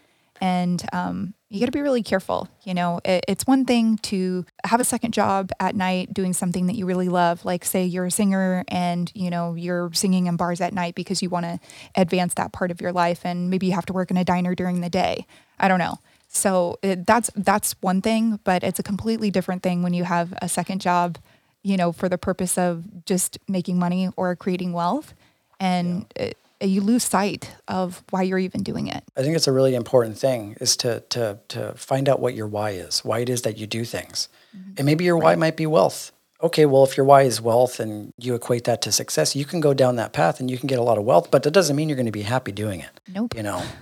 [0.40, 2.48] And um, you got to be really careful.
[2.62, 6.66] You know, it, it's one thing to have a second job at night doing something
[6.66, 10.36] that you really love, like say you're a singer and you know you're singing in
[10.36, 11.58] bars at night because you want to
[11.96, 14.54] advance that part of your life, and maybe you have to work in a diner
[14.54, 15.26] during the day.
[15.58, 15.98] I don't know.
[16.28, 20.34] So it, that's that's one thing, but it's a completely different thing when you have
[20.42, 21.18] a second job,
[21.62, 25.14] you know, for the purpose of just making money or creating wealth,
[25.58, 29.04] and it, you lose sight of why you're even doing it.
[29.16, 32.46] I think it's a really important thing is to to to find out what your
[32.46, 34.28] why is, why it is that you do things.
[34.56, 34.72] Mm-hmm.
[34.78, 36.12] And maybe your why might be wealth.
[36.42, 39.60] Okay, well if your why is wealth and you equate that to success, you can
[39.60, 41.74] go down that path and you can get a lot of wealth, but that doesn't
[41.76, 43.00] mean you're going to be happy doing it.
[43.08, 43.34] Nope.
[43.36, 43.62] You know.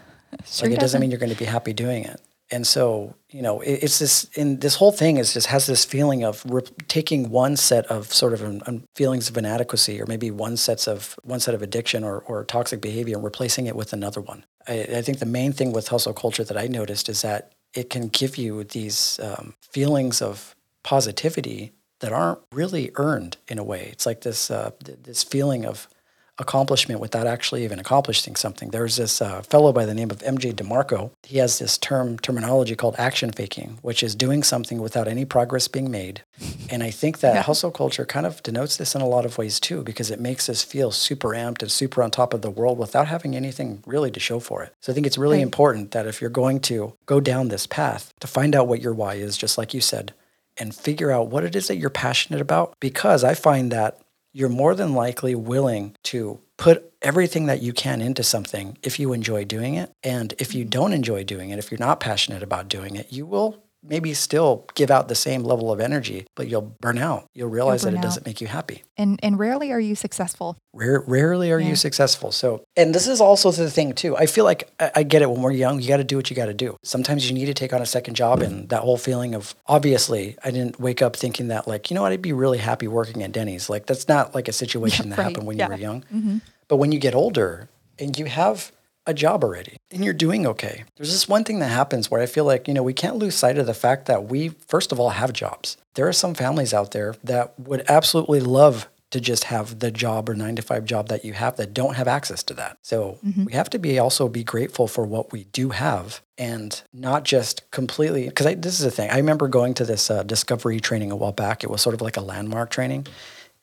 [0.45, 1.01] Sure like it doesn't doesn't.
[1.01, 2.21] mean you're going to be happy doing it.
[2.51, 5.85] And so, you know, it, it's this, and this whole thing is just has this
[5.85, 6.45] feeling of
[6.87, 10.87] taking one set of sort of um, um, feelings of inadequacy, or maybe one sets
[10.87, 14.45] of one set of addiction or, or toxic behavior, and replacing it with another one.
[14.69, 17.91] I, I think the main thing with hustle culture that I noticed is that it
[17.91, 23.89] can give you these um, feelings of positivity that aren't really earned in a way.
[23.91, 25.89] It's like this uh, th- this feeling of
[26.39, 28.71] accomplishment without actually even accomplishing something.
[28.71, 31.11] There's this uh, fellow by the name of MJ DeMarco.
[31.23, 35.67] He has this term terminology called action faking, which is doing something without any progress
[35.69, 36.23] being made.
[36.69, 37.43] And I think that Yeah.
[37.43, 40.49] hustle culture kind of denotes this in a lot of ways too, because it makes
[40.49, 44.11] us feel super amped and super on top of the world without having anything really
[44.11, 44.73] to show for it.
[44.81, 45.43] So I think it's really Right.
[45.43, 48.93] important that if you're going to go down this path, to find out what your
[48.95, 50.13] why is, just like you said,
[50.59, 52.75] and figure out what it is that you're passionate about.
[52.81, 53.99] Because I find that
[54.37, 59.15] you're more than likely willing to put everything that you can into something if you
[59.15, 59.91] enjoy doing it.
[60.03, 60.71] And if you mm-hmm.
[60.71, 64.67] don't enjoy doing it, if you're not passionate about doing it, you will maybe still
[64.75, 67.27] give out the same level of energy, but you'll burn out.
[67.35, 68.03] You'll realize that it out.
[68.03, 68.83] doesn't make you happy.
[68.97, 70.57] And and rarely are you successful.
[70.73, 71.69] Rare, rarely are Yeah.
[71.71, 72.33] you successful.
[72.33, 74.17] So, and this is also the thing too.
[74.17, 75.81] I feel like I, I get it when we're young.
[75.81, 76.77] You got to do what you got to do.
[76.83, 80.37] Sometimes you need to take on a second job, and that whole feeling of obviously,
[80.43, 83.23] I didn't wake up thinking that like, you know what, I'd be really happy working
[83.23, 83.69] at Denny's.
[83.71, 85.25] Like that's not like a situation that right.
[85.29, 85.67] happened when Yeah.
[85.67, 86.03] you were young.
[86.15, 86.39] Mm-hmm.
[86.69, 87.69] But when you get older
[87.99, 88.73] and you have
[89.07, 92.27] a job already and you're doing okay, there's this one thing that happens where I
[92.27, 95.01] feel like, you know, we can't lose sight of the fact that we, first of
[95.01, 95.77] all, have jobs.
[95.95, 100.29] There are some families out there that would absolutely love to just have the job
[100.29, 102.77] or nine to five job that you have that don't have access to that.
[102.83, 107.25] So we have to be also be grateful for what we do have and not
[107.25, 109.09] just completely because this is the thing.
[109.11, 111.63] I remember going to this uh, discovery training a while back.
[111.63, 113.07] It was sort of like a landmark training.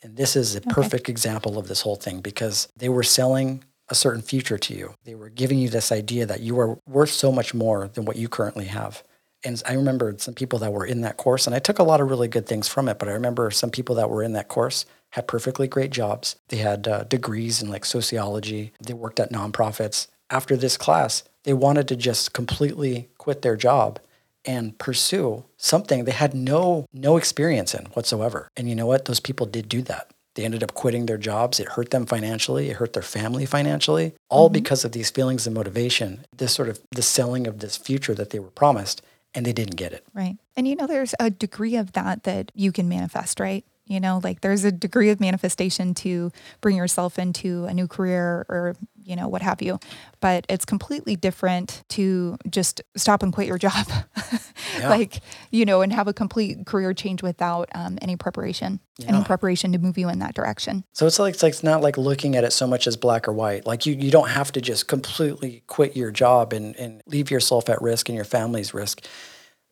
[0.02, 3.96] And this is a perfect example of this whole thing because they were selling a
[3.96, 4.96] certain future to you.
[5.04, 8.16] They were giving you this idea that you are worth so much more than what
[8.16, 9.04] you currently have.
[9.44, 12.02] And I remember some people that were in that course, and I took a lot
[12.02, 12.98] of really good things from it.
[12.98, 16.38] But I remember some people that were in that course had perfectly great jobs.
[16.48, 18.74] They had uh, degrees in like sociology.
[18.82, 20.08] They worked at nonprofits.
[20.32, 24.00] After this class, they wanted to just completely quit their job
[24.44, 28.48] and pursue something they had no no experience in whatsoever.
[28.58, 29.06] And you know what?
[29.06, 30.10] Those people did do that.
[30.36, 31.60] They ended up quitting their jobs.
[31.60, 32.70] It hurt them financially.
[32.70, 34.54] It hurt their family financially, all mm-hmm.
[34.54, 38.32] because of these feelings of motivation, this sort of the selling of this future that
[38.32, 39.02] they were promised,
[39.36, 40.04] and they didn't get it.
[40.14, 40.38] Right.
[40.56, 43.66] And you know, there's a degree of that that you can manifest, right?
[43.86, 48.46] You know, like there's a degree of manifestation to bring yourself into a new career
[48.48, 49.80] or, you know, what have you.
[50.20, 53.88] But it's completely different to just stop and quit your job.
[54.80, 54.90] Yeah.
[54.90, 55.20] like,
[55.52, 59.78] you know, and have a complete career change without um, any preparation, any preparation to
[59.78, 60.84] move you in that direction.
[60.94, 63.28] So it's like it's like it's not like looking at it so much as black
[63.28, 63.68] or white.
[63.68, 67.70] Like you, you don't have to just completely quit your job and, and leave yourself
[67.70, 69.06] at risk and your family's risk.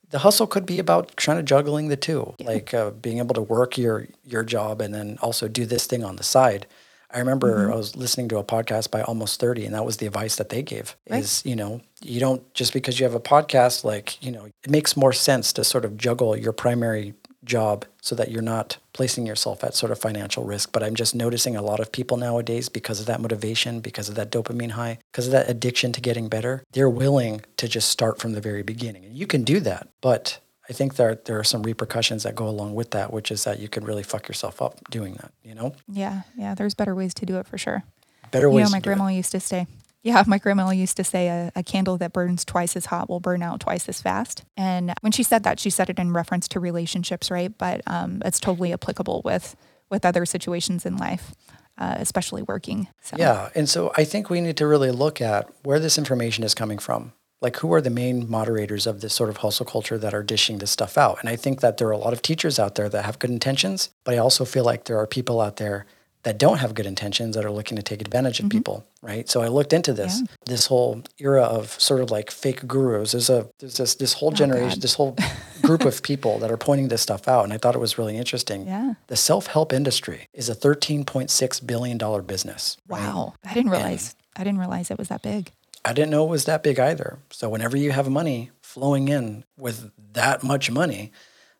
[0.09, 3.41] The hustle could be about trying to juggling the two, like uh, being able to
[3.41, 6.67] work your your job and then also do this thing on the side.
[7.13, 7.73] I remember mm-hmm.
[7.73, 10.49] I was listening to a podcast by Almost 30 and that was the advice that
[10.49, 11.19] they gave Right.
[11.19, 14.69] is, you know, you don't just because you have a podcast like, you know, it
[14.69, 19.25] makes more sense to sort of juggle your primary job so that you're not placing
[19.25, 20.71] yourself at sort of financial risk.
[20.71, 24.15] But I'm just noticing a lot of people nowadays because of that motivation, because of
[24.15, 28.19] that dopamine high, because of that addiction to getting better, they're willing to just start
[28.19, 29.05] from the very beginning.
[29.05, 30.39] And you can do that, but
[30.71, 33.59] I think there there are some repercussions that go along with that, which is that
[33.59, 35.33] you can really fuck yourself up doing that.
[35.43, 36.21] You know, Yeah.
[36.37, 36.55] Yeah.
[36.55, 37.83] There's better ways to do it for sure.
[38.31, 38.71] better You ways.
[38.71, 38.95] my to do it.
[38.95, 39.67] grandma used to say,
[40.01, 43.19] yeah, my grandma used to say a, a candle that burns twice as hot will
[43.19, 44.45] burn out twice as fast.
[44.55, 47.51] And when she said that, she said it in reference to relationships, right?
[47.57, 49.57] But um, it's totally applicable with
[49.89, 51.35] with other situations in life,
[51.77, 52.87] uh, especially working.
[53.01, 53.49] So, Yeah.
[53.55, 56.79] And so I think we need to really look at where this information is coming
[56.79, 57.11] from.
[57.41, 60.59] Like, who are the main moderators of this sort of hustle culture that are dishing
[60.59, 61.19] this stuff out?
[61.19, 63.31] And I think that there are a lot of teachers out there that have good
[63.31, 65.85] intentions, but I also feel like there are people out there
[66.23, 68.59] that don't have good intentions that are looking to take advantage of mm-hmm.
[68.59, 69.27] people, right?
[69.27, 73.13] So I looked into this this whole era of sort of like fake gurus.
[73.13, 74.81] There's a there's this this whole oh, generation, God.
[74.81, 75.17] this whole
[75.63, 78.17] group of people that are pointing this stuff out, and I thought it was really
[78.17, 78.67] interesting.
[78.67, 78.93] Yeah.
[79.07, 82.77] The self help industry is a 13.6 billion dollar business.
[82.87, 83.01] right?
[83.01, 83.33] Wow.
[83.43, 84.15] I didn't realize.
[84.35, 85.51] I didn't realize it was that big.
[85.83, 87.19] I didn't know it was that big either.
[87.31, 91.11] So whenever you have money flowing in with that much money,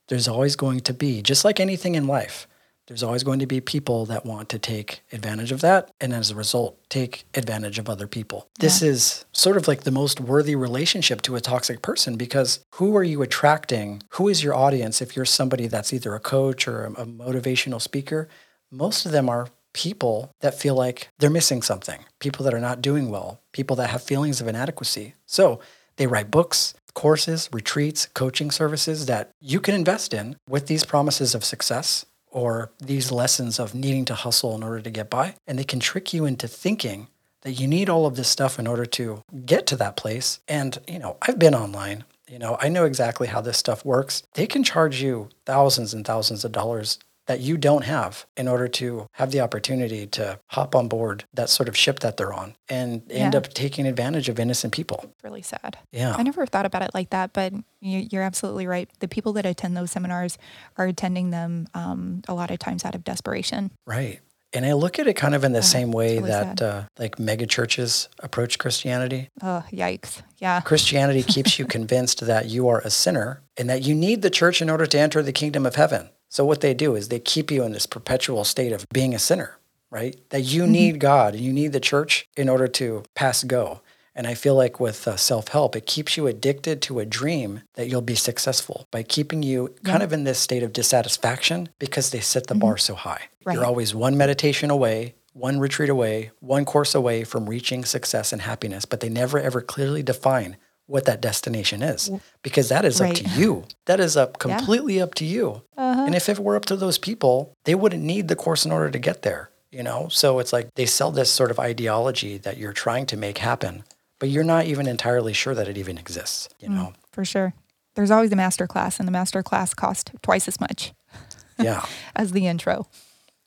[0.08, 2.48] there's always going to be, just like anything in life,
[2.88, 6.32] there's always going to be people that want to take advantage of that and as
[6.32, 8.50] a result take advantage of other people.
[8.60, 12.98] This is sort of like the most worthy relationship to a toxic person because who
[12.98, 14.04] are you attracting?
[14.10, 17.80] Who is your audience if you're somebody that's either a coach or a, a motivational
[17.80, 18.28] speaker?
[18.70, 22.82] Most of them are people that feel like they're missing something, people that are not
[22.82, 25.14] doing well, people that have feelings of inadequacy.
[25.26, 25.60] So
[25.98, 31.34] they write books, courses, retreats, coaching services that you can invest in with these promises
[31.36, 35.36] of success or these lessons of needing to hustle in order to get by.
[35.46, 37.08] And they can trick you into thinking
[37.42, 40.40] that you need all of this stuff in order to get to that place.
[40.48, 42.04] And, you know, I've been online.
[42.28, 44.24] You know, I know exactly how this stuff works.
[44.36, 46.98] They can charge you thousands and thousands of dollars
[47.32, 51.50] that you don't have in order to have the opportunity to hop on board that
[51.50, 55.00] sort of ship that they're on and end up taking advantage of innocent people.
[55.04, 55.78] It's really sad.
[55.94, 56.14] Yeah.
[56.18, 58.90] I never thought about it like that, but you, you're absolutely right.
[59.00, 60.38] The people that attend those seminars
[60.76, 63.72] are attending them um, a lot of times out of desperation.
[63.88, 64.20] Right.
[64.52, 67.18] And I look at it kind of in the same way really that uh, like
[67.18, 69.30] mega churches approach Christianity.
[69.42, 70.22] Oh, yikes.
[70.40, 70.60] Yeah.
[70.60, 74.62] Christianity keeps you convinced that you are a sinner and that you need the church
[74.62, 76.10] in order to enter the kingdom of heaven.
[76.32, 79.20] So what they do is they keep you in this perpetual state of being a
[79.20, 79.58] sinner,
[79.90, 80.16] right?
[80.30, 83.82] That you need God and you need the church in order to pass go.
[84.16, 87.64] And I feel like with uh, self help, it keeps you addicted to a dream
[87.74, 92.12] that you'll be successful by keeping you kind of in this state of dissatisfaction because
[92.12, 93.24] they set the bar so high.
[93.44, 93.56] Right.
[93.56, 98.42] You're always one meditation away, one retreat away, one course away from reaching success and
[98.42, 100.56] happiness, but they never ever clearly define
[100.88, 102.12] what that destination is
[102.44, 103.64] because that is up to you.
[103.86, 105.62] That is up completely up to you.
[106.02, 106.08] Uh-huh.
[106.08, 108.90] And if it were up to those people, they wouldn't need the course in order
[108.90, 110.08] to get there, you know?
[110.10, 113.84] So it's like they sell this sort of ideology that you're trying to make happen,
[114.20, 116.94] but you're not even entirely sure that it even exists, you mm, know?
[117.12, 117.54] For sure.
[117.96, 120.94] There's always a master class, and the master class cost twice as much
[121.60, 121.86] Yeah.
[122.16, 122.88] as the intro.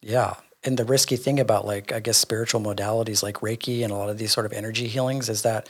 [0.01, 0.35] Yeah.
[0.63, 4.09] And the risky thing about like I guess spiritual modalities like Reiki and a lot
[4.09, 5.69] of these sort of energy healings is that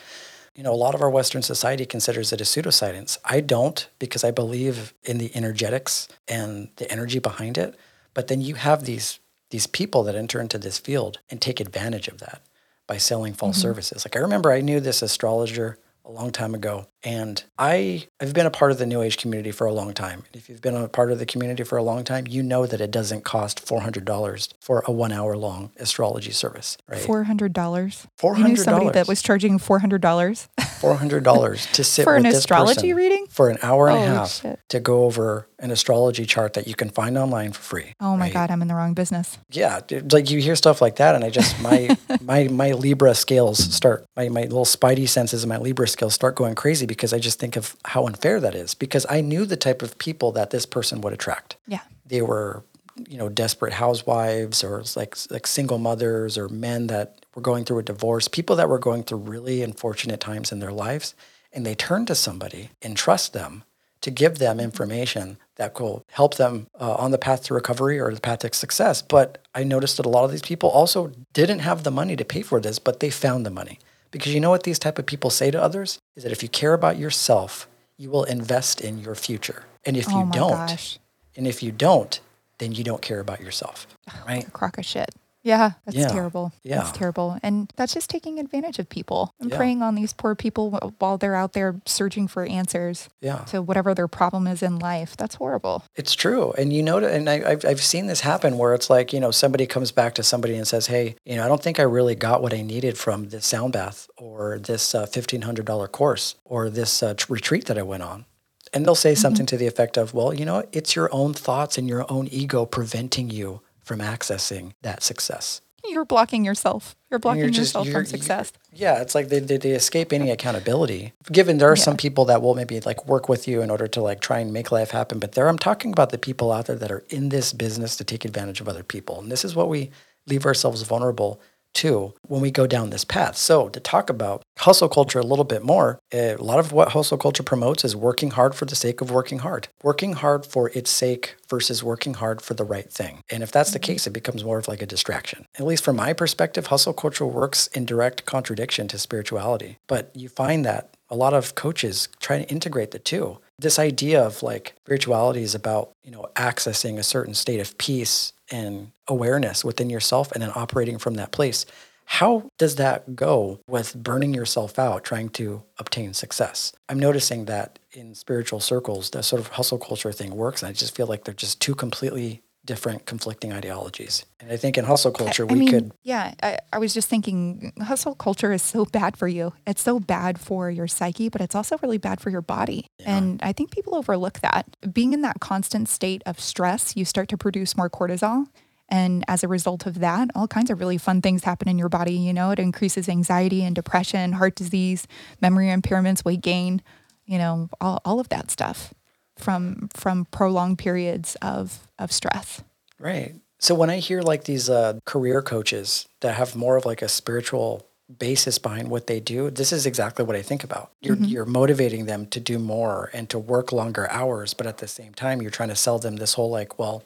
[0.54, 3.18] you know a lot of our western society considers it a pseudoscience.
[3.24, 7.76] I don't because I believe in the energetics and the energy behind it.
[8.14, 9.18] But then you have these
[9.50, 12.42] these people that enter into this field and take advantage of that
[12.86, 13.68] by selling false mm-hmm.
[13.68, 14.04] services.
[14.04, 18.46] Like I remember I knew this astrologer a long time ago and I have been
[18.46, 20.24] a part of the new age community for a long time.
[20.32, 22.80] If you've been a part of the community for a long time, you know that
[22.80, 26.98] it doesn't cost $400 for a 1 hour long astrology service, right?
[27.00, 28.06] Four hundred dollars.
[28.22, 32.32] You knew somebody that was charging four hundred dollars $400 to sit For with an
[32.34, 33.26] astrology reading?
[33.30, 34.60] for an hour and a half shit.
[34.68, 37.94] to go over an astrology chart that you can find online for free.
[38.00, 38.32] Oh my right?
[38.32, 39.38] god, I'm in the wrong business.
[39.50, 43.58] yeah, like you hear stuff like that, and I just my my my Libra scales
[43.74, 47.18] start my my little Spidey senses and my Libra scales start going crazy because I
[47.18, 48.74] just think of how unfair that is.
[48.74, 51.56] Because I knew the type of people that this person would attract.
[51.66, 51.80] Yeah.
[52.06, 52.64] They were,
[53.08, 57.78] you know, desperate housewives or like like single mothers or men that were going through
[57.78, 61.14] a divorce, people that were going through really unfortunate times in their lives,
[61.52, 63.64] and they turn to somebody and trust them
[64.00, 68.12] to give them information that will help them uh, on the path to recovery or
[68.12, 69.00] the path to success.
[69.00, 72.24] But I noticed that a lot of these people also didn't have the money to
[72.24, 73.78] pay for this, but they found the money.
[74.14, 76.48] Because you know what these type of people say to others is that if you
[76.48, 77.66] care about yourself,
[77.98, 79.64] you will invest in your future.
[79.84, 81.00] And if Oh you don't, gosh.
[81.36, 82.20] and if you don't,
[82.58, 83.88] then you don't care about yourself,
[84.24, 84.46] right?
[84.46, 85.10] A crock of shit.
[85.44, 86.08] Yeah, that's Yeah.
[86.08, 86.52] terrible.
[86.62, 86.78] Yeah.
[86.78, 87.38] That's terrible.
[87.42, 89.56] And that's just taking advantage of people and Yeah.
[89.58, 93.40] preying on these poor people while they're out there searching for answers Yeah.
[93.50, 95.16] to whatever their problem is in life.
[95.18, 95.84] That's horrible.
[95.94, 96.52] It's true.
[96.56, 99.30] And you know, and I, I've, I've seen this happen where it's like, you know,
[99.30, 102.14] somebody comes back to somebody and says, hey, you know, I don't think I really
[102.14, 107.02] got what I needed from this sound bath or this uh, $1,500 course or this
[107.02, 108.24] uh, tr- retreat that I went on.
[108.72, 111.78] And they'll say something to the effect of, well, you know, it's your own thoughts
[111.78, 115.60] and your own ego preventing you from accessing that success.
[115.86, 116.96] You're blocking yourself.
[117.10, 118.52] You're blocking you're just- yourself you're- from success.
[118.72, 121.12] Yeah, it's like they, they, they escape any accountability.
[121.30, 124.00] Given there are some people that will maybe like work with you in order to
[124.00, 126.76] like try and make life happen, but there I'm talking about the people out there
[126.76, 129.20] that are in this business to take advantage of other people.
[129.20, 129.90] And this is what we
[130.26, 131.40] leave ourselves vulnerable
[131.74, 133.36] too when we go down this path.
[133.36, 136.92] So, to talk about hustle culture a little bit more, eh, a lot of what
[136.92, 140.70] hustle culture promotes is working hard for the sake of working hard, working hard for
[140.70, 143.20] its sake versus working hard for the right thing.
[143.30, 143.92] And if that's the mm-hmm.
[143.92, 145.46] case, it becomes more of like a distraction.
[145.58, 149.78] At least from my perspective, hustle culture works in direct contradiction to spirituality.
[149.86, 153.38] But you find that a lot of coaches try to integrate the two.
[153.58, 158.32] This idea of like spirituality is about, you know, accessing a certain state of peace
[158.50, 161.66] and awareness within yourself and then operating from that place.
[162.06, 166.72] How does that go with burning yourself out trying to obtain success?
[166.88, 170.62] I'm noticing that in spiritual circles, the sort of hustle culture thing works.
[170.62, 174.24] And I just feel like they're just two completely different conflicting ideologies.
[174.40, 177.08] And I think in hustle culture, I we mean, could Yeah, I, I was just
[177.08, 179.52] thinking hustle culture is so bad for you.
[179.66, 182.86] It's so bad for your psyche, but it's also really bad for your body.
[183.04, 184.76] And I think people overlook that.
[184.92, 188.46] Being in that constant state of stress, you start to produce more cortisol.
[188.88, 191.88] And as a result of that, all kinds of really fun things happen in your
[191.88, 192.14] body.
[192.14, 195.06] You know, it increases anxiety and depression, heart disease,
[195.40, 196.82] memory impairments, weight gain,
[197.24, 198.92] you know, all, all of that stuff
[199.36, 202.62] from from prolonged periods of of stress.
[202.98, 203.34] Right.
[203.58, 207.08] So when I hear like these uh, career coaches that have more of like a
[207.08, 207.86] spiritual
[208.18, 210.90] basis behind what they do, this is exactly what I think about.
[211.00, 214.88] You're you're motivating them to do more and to work longer hours, but at the
[214.88, 217.04] same time, you're trying to sell them this whole like, well,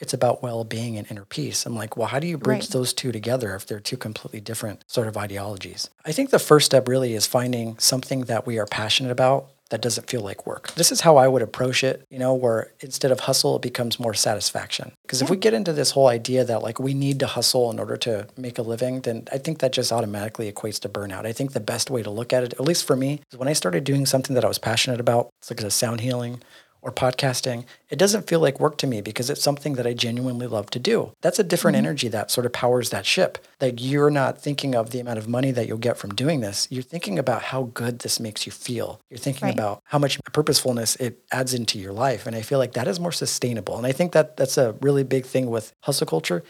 [0.00, 1.66] it's about well-being and inner peace.
[1.66, 2.70] I'm like, well, how do you bridge Right.
[2.70, 5.90] those two together if they're two completely different sort of ideologies?
[6.06, 9.80] I think the first step really is finding something that we are passionate about that
[9.80, 10.72] doesn't feel like work.
[10.74, 13.98] This is how I would approach it, you know, where instead of hustle, it becomes
[13.98, 14.92] more satisfaction.
[15.02, 17.78] Because if we get into this whole idea that like we need to hustle in
[17.78, 21.24] order to make a living, then I think that just automatically equates to burnout.
[21.24, 23.48] I think the best way to look at it, at least for me, is when
[23.48, 26.42] I started doing something that I was passionate about, it's like a sound healing
[26.82, 30.46] or podcasting, it doesn't feel like work to me because it's something that I genuinely
[30.46, 31.12] love to do.
[31.20, 33.38] That's a different energy that sort of powers that ship.
[33.58, 36.66] That you're not thinking of the amount of money that you'll get from doing this.
[36.70, 39.00] You're thinking about how good this makes you feel.
[39.10, 39.54] You're thinking Right.
[39.54, 42.26] about how much purposefulness it adds into your life.
[42.26, 43.76] And I feel like that is more sustainable.
[43.76, 46.42] And I think that that's a really big thing with hustle culture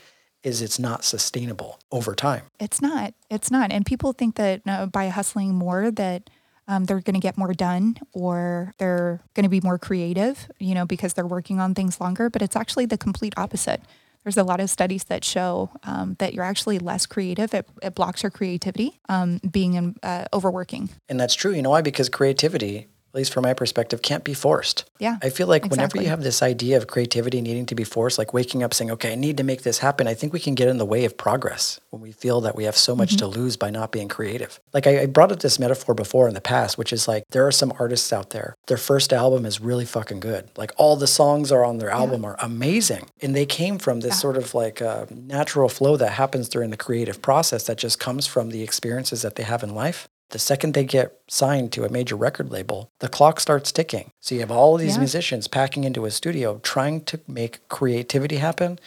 [0.42, 2.42] is it's not sustainable over time.
[2.58, 3.12] It's not.
[3.28, 3.70] It's not.
[3.70, 6.30] And people think that uh, by hustling more that
[6.70, 10.72] um, they're going to get more done or they're going to be more creative, you
[10.72, 12.30] know, because they're working on things longer.
[12.30, 13.82] But it's actually the complete opposite.
[14.22, 17.52] There's a lot of studies that show um, that you're actually less creative.
[17.54, 20.90] It, it blocks your creativity um, being in, uh, overworking.
[21.08, 21.52] And that's true.
[21.52, 21.80] You know why?
[21.80, 24.84] Because creativity, at least from my perspective, can't be forced.
[24.98, 28.18] Yeah, I feel like whenever you have this idea of creativity needing to be forced,
[28.18, 30.54] like waking up saying, okay, I need to make this happen, I think we can
[30.54, 33.24] get in the way of progress when we feel that we have so much to
[33.24, 33.40] Mm-hmm.
[33.40, 34.58] lose by not being creative.
[34.72, 37.46] Like I, I brought up this metaphor before in the past, which is like there
[37.46, 40.48] are some artists out there, their first album is really fucking good.
[40.56, 43.08] Like all the songs are on their album are amazing.
[43.22, 46.76] And they came from this sort of like uh, natural flow that happens during the
[46.76, 50.08] creative process that just comes from the experiences that they have in life.
[50.30, 54.10] The second they get signed to a major record label, the clock starts ticking.
[54.20, 55.00] So you have all of these Yeah.
[55.00, 58.78] musicians packing into a studio trying to make creativity happen.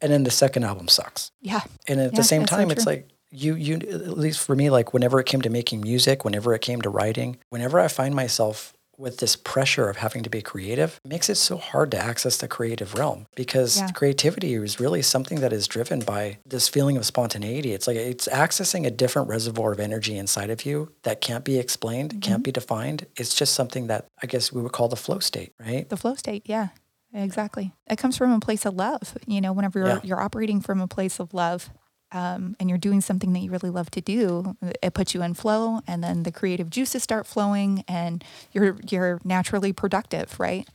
[0.00, 1.30] And then the second album sucks.
[1.40, 4.40] yeah, And at Yeah, the same it's so time, it's like you, you, at least
[4.40, 7.78] for me, like whenever it came to making music, whenever it came to writing, whenever
[7.80, 11.90] I find myself with this pressure of having to be creative, makes it so hard
[11.90, 13.90] to access the creative realm because Yeah.
[13.90, 17.72] creativity is really something that is driven by this feeling of spontaneity.
[17.74, 21.58] It's like it's accessing a different reservoir of energy inside of you that can't be
[21.58, 22.20] explained, Mm-hmm.
[22.20, 23.06] can't be defined.
[23.16, 25.88] It's just something that I guess we would call the flow state, right?
[25.88, 26.42] the flow state.
[26.46, 26.68] Yeah,
[27.12, 27.72] exactly.
[27.90, 29.18] It comes from a place of love.
[29.26, 30.00] You know, whenever you're Yeah.
[30.04, 31.70] you're operating from a place of love,
[32.12, 35.34] um, and you're doing something that you really love to do, it puts you in
[35.34, 38.22] flow, and then the creative juices start flowing, and
[38.52, 40.68] you're you're naturally productive, right?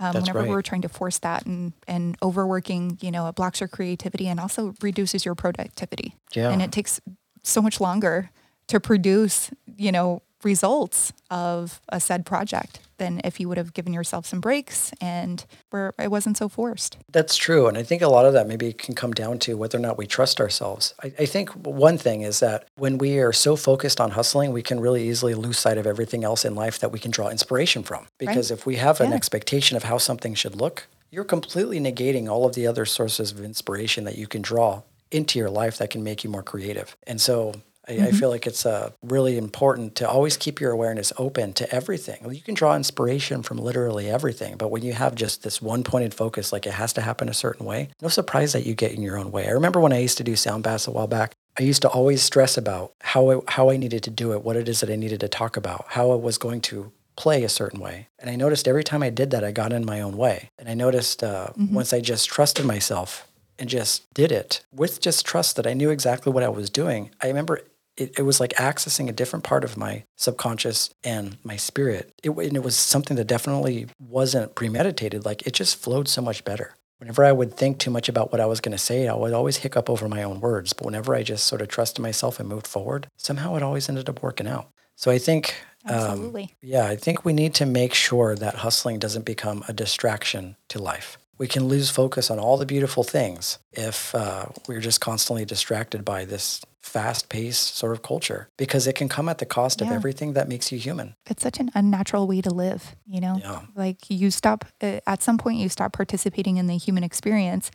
[0.00, 0.48] Um, whenever right.
[0.48, 4.40] we're trying to force that and and overworking, you know, it blocks your creativity and
[4.40, 6.16] also reduces your productivity.
[6.34, 6.50] Yeah.
[6.50, 7.00] and it takes
[7.42, 8.30] so much longer
[8.68, 13.92] to produce, you know, results of a said project than if you would have given
[13.92, 16.96] yourself some breaks and where it wasn't so forced.
[17.12, 17.66] That's true.
[17.66, 19.98] And I think a lot of that maybe can come down to whether or not
[19.98, 20.94] we trust ourselves.
[21.02, 24.62] I, I think one thing is that when we are so focused on hustling, we
[24.62, 27.82] can really easily lose sight of everything else in life that we can draw inspiration
[27.82, 28.06] from.
[28.18, 29.16] Because if we have an Yeah.
[29.16, 33.40] expectation of how something should look, you're completely negating all of the other sources of
[33.44, 36.96] inspiration that you can draw into your life that can make you more creative.
[37.06, 37.52] And so
[37.88, 41.74] I, I feel like it's uh, really important to always keep your awareness open to
[41.74, 42.24] everything.
[42.30, 46.14] You can draw inspiration from literally everything, but when you have just this one pointed
[46.14, 49.02] focus, like it has to happen a certain way, no surprise that you get in
[49.02, 49.46] your own way.
[49.46, 51.88] I remember when I used to do sound baths a while back, I used to
[51.88, 54.90] always stress about how I, how I needed to do it, what it is that
[54.90, 58.08] I needed to talk about, how I was going to play a certain way.
[58.18, 60.50] And I noticed every time I did that, I got in my own way.
[60.58, 65.24] And I noticed uh, once I just trusted myself and just did it with just
[65.24, 67.10] trust that I knew exactly what I was doing.
[67.20, 67.60] I remember
[67.96, 72.12] it, it was like accessing a different part of my subconscious and my spirit.
[72.22, 75.24] It, and it was something that definitely wasn't premeditated.
[75.24, 76.74] Like it just flowed so much better.
[76.98, 79.32] Whenever I would think too much about what I was going to say, I would
[79.32, 80.72] always hiccup over my own words.
[80.72, 84.08] But whenever I just sort of trusted myself and moved forward, somehow it always ended
[84.08, 84.68] up working out.
[84.96, 86.54] So I think, um, Absolutely.
[86.62, 90.78] yeah, I think we need to make sure that hustling doesn't become a distraction to
[90.78, 91.18] life.
[91.36, 96.04] We can lose focus on all the beautiful things if uh, we're just constantly distracted
[96.04, 99.90] by this fast paced sort of culture because it can come at the cost of
[99.90, 101.14] everything that makes you human.
[101.26, 103.36] it's such an unnatural way to live, you know?
[103.40, 103.62] Yeah.
[103.74, 107.70] Like you stop, uh, at some point, you stop participating in the human experience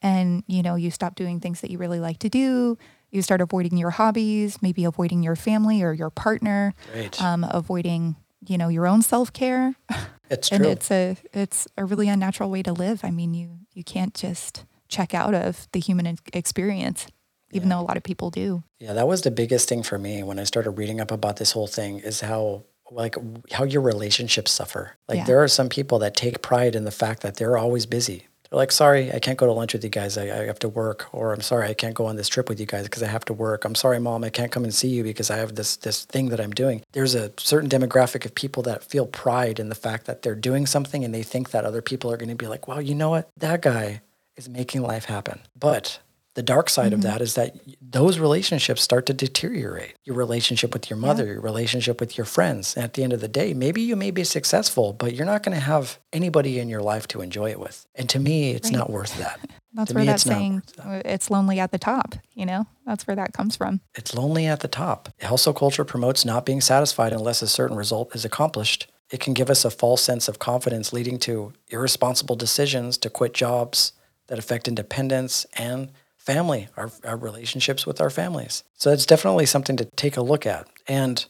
[0.00, 2.78] and, you know, you stop doing things that you really like to do.
[3.10, 7.20] You start avoiding your hobbies, maybe avoiding your family or your partner, Right.
[7.20, 8.14] um, avoiding,
[8.46, 9.74] you know, your own self care.
[10.30, 10.56] it's true.
[10.56, 13.00] and it's a, it's a really unnatural way to live.
[13.04, 17.06] I mean, you, you can't just check out of the human experience,
[17.52, 18.62] even though a lot of people do.
[18.78, 21.52] Yeah, that was the biggest thing for me when I started reading up about this
[21.52, 23.16] whole thing is how like
[23.52, 24.96] how your relationships suffer.
[25.08, 25.24] Like Yeah.
[25.24, 28.26] there are some people that take pride in the fact that they're always busy.
[28.50, 30.18] They're like, sorry, I can't go to lunch with you guys.
[30.18, 31.06] I, I have to work.
[31.14, 33.24] Or I'm sorry, I can't go on this trip with you guys because I have
[33.26, 33.64] to work.
[33.64, 36.28] I'm sorry, mom, I can't come and see you because I have this this thing
[36.28, 36.82] that I'm doing.
[36.92, 40.66] There's a certain demographic of people that feel pride in the fact that they're doing
[40.66, 43.08] something and they think that other people are going to be like, wow, you know
[43.08, 43.30] what?
[43.38, 44.02] That guy
[44.36, 45.40] is making life happen.
[45.58, 46.00] But
[46.34, 47.10] the dark side of mm-hmm.
[47.10, 49.94] that is that those relationships start to deteriorate.
[50.04, 52.74] Your relationship with your mother, your relationship with your friends.
[52.74, 55.42] And at the end of the day, maybe you may be successful, but you're not
[55.42, 57.86] going to have anybody in your life to enjoy it with.
[57.94, 58.78] And to me, it's Right.
[58.78, 59.40] not worth that.
[59.74, 61.06] That's To where me, that saying, that.
[61.06, 62.66] it's lonely at the top, you know?
[62.86, 63.80] That's where that comes from.
[63.94, 65.08] It's lonely at the top.
[65.22, 68.90] Hustle culture promotes not being satisfied unless a certain result is accomplished.
[69.10, 73.32] It can give us a false sense of confidence, leading to irresponsible decisions to quit
[73.32, 73.92] jobs
[74.28, 75.90] that affect independence and
[76.24, 78.62] family, our, our relationships with our families.
[78.76, 80.68] So it's definitely something to take a look at.
[80.86, 81.24] And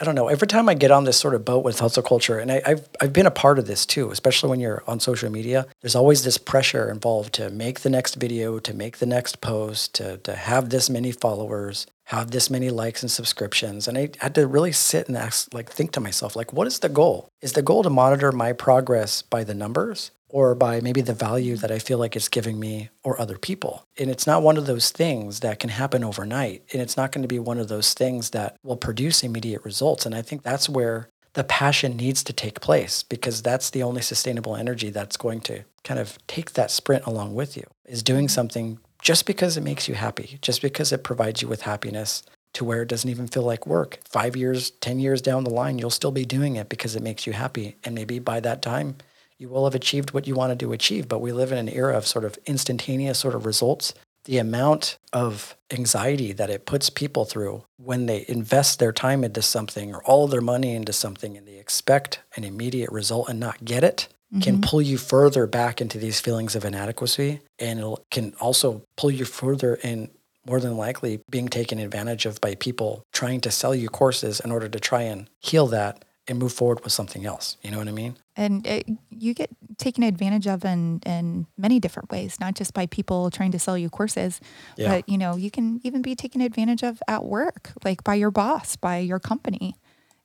[0.00, 2.38] I don't know, every time I get on this sort of boat with hustle culture,
[2.38, 5.30] and I, I've, I've been a part of this too, especially when you're on social
[5.30, 9.40] media, there's always this pressure involved to make the next video, to make the next
[9.40, 13.86] post, to, to have this many followers, have this many likes and subscriptions.
[13.86, 16.80] And I had to really sit and ask, like, think to myself, like, what is
[16.80, 17.28] the goal?
[17.40, 20.10] Is the goal to monitor my progress by the numbers?
[20.32, 23.86] Or by maybe the value that I feel like it's giving me or other people.
[23.98, 26.64] And it's not one of those things that can happen overnight.
[26.72, 30.06] And it's not going to be one of those things that will produce immediate results.
[30.06, 34.02] And I think that's where the passion needs to take place because that's the only
[34.02, 38.28] sustainable energy that's going to kind of take that sprint along with you is doing
[38.28, 42.22] something just because it makes you happy, just because it provides you with happiness
[42.54, 43.98] to where it doesn't even feel like work.
[44.08, 47.26] Five years, 10 years down the line, you'll still be doing it because it makes
[47.26, 47.76] you happy.
[47.84, 48.96] And maybe by that time,
[49.42, 51.08] you will have achieved what you wanted to achieve.
[51.08, 53.92] But we live in an era of sort of instantaneous sort of results.
[54.24, 59.42] The amount of anxiety that it puts people through when they invest their time into
[59.42, 63.40] something or all of their money into something and they expect an immediate result and
[63.40, 64.06] not get it
[64.40, 64.60] can mm-hmm.
[64.62, 69.26] pull you further back into these feelings of inadequacy and it can also pull you
[69.26, 70.08] further in
[70.46, 74.50] more than likely being taken advantage of by people trying to sell you courses in
[74.50, 77.56] order to try and heal that and move forward with something else.
[77.62, 78.16] You know what I mean?
[78.36, 82.86] And it, you get taken advantage of in, in many different ways, not just by
[82.86, 84.40] people trying to sell you courses,
[84.76, 84.88] Yeah.
[84.88, 88.30] but you know, you can even be taken advantage of at work, like by your
[88.30, 89.76] boss, by your company.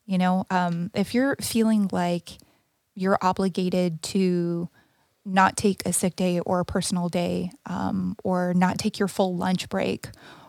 [0.06, 2.38] You know, um, if you're feeling like
[2.96, 4.70] you're obligated to
[5.26, 9.36] not take a sick day or a personal day, um, or not take your full
[9.36, 10.08] lunch break,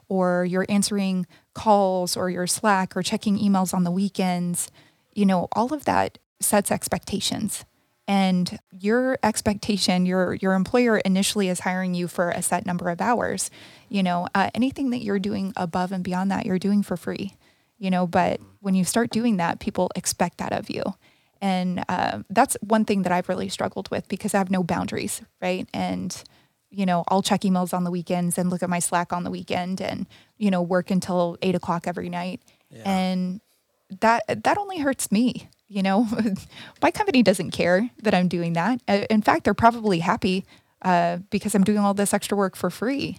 [0.08, 4.70] or you're answering calls or your Slack or checking emails on the weekends,
[5.12, 7.64] you know, all of that sets expectations.
[8.06, 13.02] And your expectation, your your employer initially is hiring you for a set number of
[13.02, 13.50] hours.
[13.90, 17.34] You know, uh, anything that you're doing above and beyond that, you're doing for free.
[17.76, 20.82] You know, but when you start doing that, people expect that of you.
[21.40, 25.22] And uh, that's one thing that I've really struggled with because I have no boundaries,
[25.40, 25.68] right?
[25.72, 26.20] And,
[26.70, 29.30] you know, I'll check emails on the weekends and look at my Slack on the
[29.30, 32.40] weekend and, you know, work until eight o'clock every night.
[32.84, 33.40] And
[34.00, 35.48] that that only hurts me.
[35.68, 36.06] You know,
[36.82, 38.80] my company doesn't care that I'm doing that.
[38.88, 40.44] Uh, In fact, they're probably happy
[40.82, 43.18] uh, because I'm doing all this extra work for free.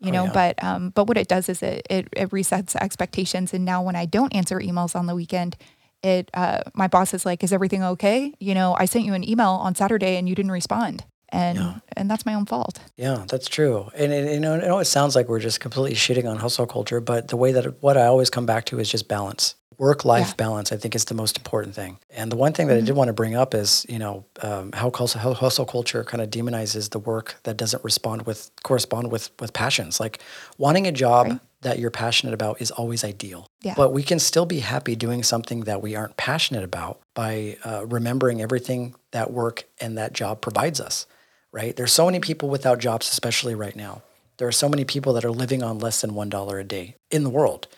[0.00, 0.32] You Oh, know, yeah.
[0.32, 3.52] but um, but what it does is it, it it resets expectations.
[3.52, 5.56] And now when I don't answer emails on the weekend,
[6.04, 9.28] it uh, my boss is like, "Is everything okay?" You know, I sent you an
[9.28, 12.78] email on Saturday and you didn't respond, and and that's my own fault.
[12.96, 13.90] Yeah, that's true.
[13.96, 17.26] And, and you know, it sounds like we're just completely shitting on hustle culture, but
[17.26, 19.56] the way that what I always come back to is just balance.
[19.78, 20.34] Work life Yeah.
[20.36, 21.98] balance, I think, is the most important thing.
[22.10, 24.72] And the one thing that I did want to bring up is, you know, um,
[24.72, 29.12] how, hustle, how hustle culture kind of demonizes the work that doesn't respond with correspond
[29.12, 30.00] with with passions.
[30.00, 30.18] Like
[30.58, 31.40] wanting a job Right.
[31.62, 33.46] that you're passionate about is always ideal.
[33.62, 33.74] Yeah.
[33.76, 37.86] But we can still be happy doing something that we aren't passionate about by uh,
[37.86, 41.06] remembering everything that work and that job provides us.
[41.52, 41.74] Right?
[41.76, 44.02] There's so many people without jobs, especially right now.
[44.38, 46.96] There are so many people that are living on less than one dollar a day
[47.12, 47.68] in the world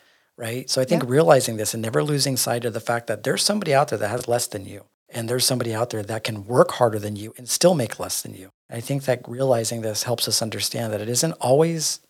[0.41, 0.71] right?
[0.71, 3.75] So I think realizing this and never losing sight of the fact that there's somebody
[3.75, 6.73] out there that has less than you, and there's somebody out there that can work
[6.73, 8.49] harder than you and still make less than you.
[8.71, 12.01] I think that realizing this helps us understand that it isn't always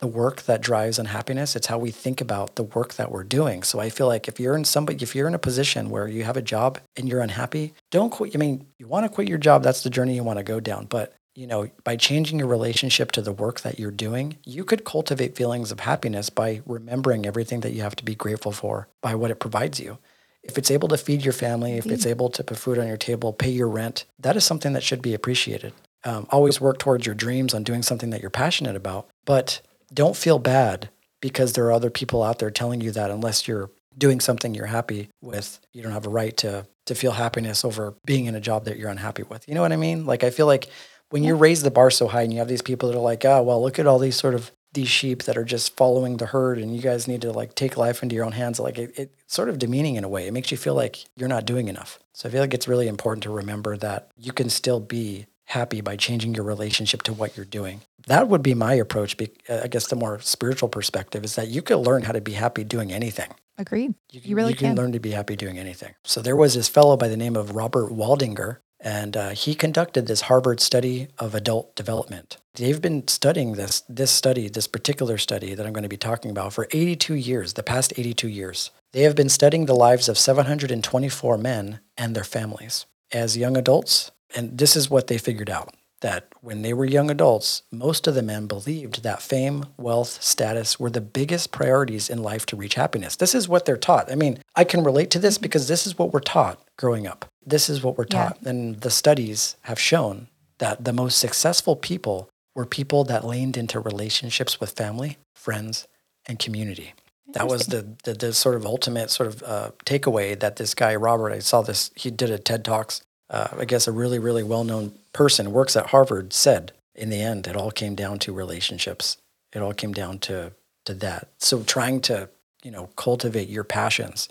[0.00, 1.56] the work that drives unhappiness.
[1.56, 3.62] It's how we think about the work that we're doing.
[3.62, 6.24] So I feel like if you're in somebody, if you're in a position where you
[6.24, 8.36] have a job and you're unhappy, don't quit.
[8.36, 9.62] I mean, you want to quit your job.
[9.62, 10.86] That's the journey you want to go down.
[10.86, 14.84] But you know, by changing your relationship to the work that you're doing, you could
[14.84, 19.14] cultivate feelings of happiness by remembering everything that you have to be grateful for by
[19.14, 19.98] what it provides you.
[20.42, 22.96] If it's able to feed your family, if it's able to put food on your
[22.96, 25.74] table, pay your rent, that is something that should be appreciated.
[26.02, 29.60] Um, always work towards your dreams on doing something that you're passionate about, but
[29.94, 30.88] don't feel bad
[31.20, 34.66] because there are other people out there telling you that unless you're doing something you're
[34.66, 38.40] happy with, you don't have a right to to feel happiness over being in a
[38.40, 39.46] job that you're unhappy with.
[39.46, 40.06] You know what I mean?
[40.06, 40.68] Like I feel like
[41.10, 43.24] when you raise the bar so high and you have these people that are like,
[43.24, 46.26] oh, well, look at all these sort of these sheep that are just following the
[46.26, 48.60] herd and you guys need to like take life into your own hands.
[48.60, 50.26] Like it, it's sort of demeaning in a way.
[50.26, 51.98] It makes you feel like you're not doing enough.
[52.12, 55.80] So I feel like it's really important to remember that you can still be happy
[55.80, 57.80] by changing your relationship to what you're doing.
[58.06, 59.16] That would be my approach.
[59.48, 62.32] uh, I guess the more spiritual perspective is that you could learn how to be
[62.32, 63.30] happy doing anything.
[63.56, 63.94] Agreed.
[64.12, 64.76] You, You really can, can.
[64.76, 65.94] learn to be happy doing anything.
[66.04, 70.06] So there was this fellow by the name of Robert Waldinger, and uh, he conducted
[70.06, 72.36] this Harvard study of adult development.
[72.54, 76.30] They've been studying this this study, this particular study that I'm going to be talking
[76.30, 78.70] about for 82 years, the past 82 years.
[78.92, 84.10] They have been studying the lives of 724 men and their families as young adults,
[84.34, 88.14] and this is what they figured out that when they were young adults, most of
[88.14, 92.74] the men believed that fame, wealth, status were the biggest priorities in life to reach
[92.74, 93.16] happiness.
[93.16, 94.10] This is what they're taught.
[94.10, 97.24] I mean, I can relate to this because this is what we're taught growing up.
[97.44, 98.28] This is what we're Yeah.
[98.28, 98.42] taught.
[98.42, 100.28] And the studies have shown
[100.58, 105.86] that the most successful people were people that leaned into relationships with family, friends,
[106.26, 106.94] and community.
[107.34, 110.96] That was the, the, the sort of ultimate sort of uh, takeaway that this guy,
[110.96, 114.42] Robert, I saw this, he did a TED Talks uh, I guess a really, really
[114.42, 118.32] well known person works at Harvard said in the end, it all came down to
[118.32, 119.18] relationships.
[119.52, 120.52] It all came down to,
[120.84, 121.28] to that.
[121.38, 122.28] So trying to,
[122.62, 124.28] you know, cultivate your passions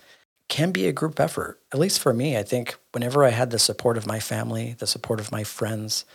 [0.50, 1.60] can be a group effort.
[1.74, 4.88] At least for me, I think whenever I had the support of my family, the
[4.88, 6.06] support of my friends,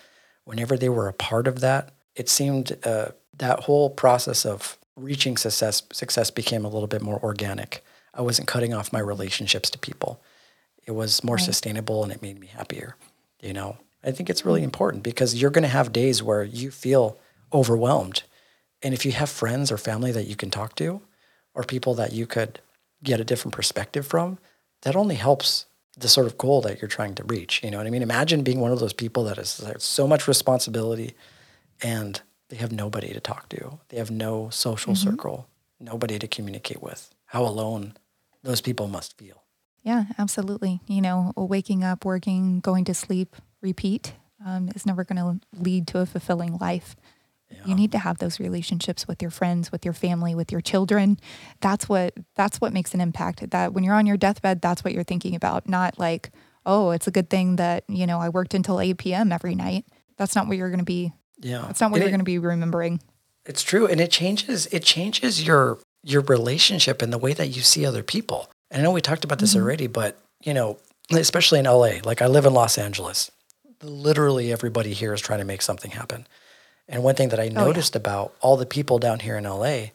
[0.44, 3.08] whenever they were a part of that, it seemed uh,
[3.38, 7.82] that whole process of reaching success success became a little bit more organic.
[8.14, 10.20] I wasn't cutting off my relationships to people
[10.84, 12.96] it was more sustainable and it made me happier
[13.42, 13.76] you know?
[14.04, 17.18] I think it's really important because you're going to have days where you feel
[17.52, 18.22] overwhelmed.
[18.82, 21.02] And if you have friends or family that you can talk to
[21.54, 22.60] or people that you could
[23.04, 24.38] get a different perspective from
[24.82, 25.66] that only helps
[25.96, 28.02] the sort of goal that you're trying to reach you know what i mean?
[28.02, 31.14] Imagine being one of those people that has so much responsibility
[31.82, 33.78] and they have nobody to talk to.
[33.88, 35.10] They have no social mm-hmm.
[35.10, 37.14] circle nobody to communicate with.
[37.26, 37.94] How alone
[38.42, 39.41] those people must feel
[39.82, 40.80] Yeah, absolutely.
[40.86, 44.14] You know, waking up, working, going to sleep, repeat
[44.44, 46.96] um, is never going to lead to a fulfilling life.
[47.66, 51.18] You need to have those relationships with your friends, with your family, with your children.
[51.60, 53.50] That's what that's what makes an impact.
[53.50, 55.68] That when you're on your deathbed, that's what you're thinking about.
[55.68, 56.30] Not like,
[56.64, 59.32] oh, it's a good thing that you know I worked until 8 p.m.
[59.32, 59.84] every night.
[60.16, 61.12] That's not what you're going to be.
[61.40, 63.00] yeah That's not what And you're going to be remembering.
[63.44, 64.66] It's true, and it changes.
[64.68, 68.50] It changes your your relationship and the way that you see other people.
[68.72, 69.62] And I know we talked about this mm-hmm.
[69.62, 70.78] already, but you know,
[71.12, 73.30] especially in LA, like I live in Los Angeles.
[73.82, 76.26] Literally everybody here is trying to make something happen.
[76.88, 79.88] And one thing that I oh, noticed about all the people down here in LA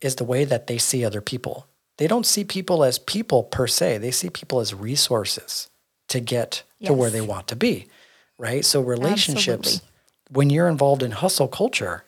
[0.00, 1.66] is the way that they see other people.
[1.98, 3.98] They don't see people as people per se.
[3.98, 5.68] They see people as resources
[6.08, 7.88] to get to where they want to be.
[8.38, 8.64] Right?
[8.64, 9.88] So relationships Absolutely.
[10.30, 12.04] when you're involved in hustle culture,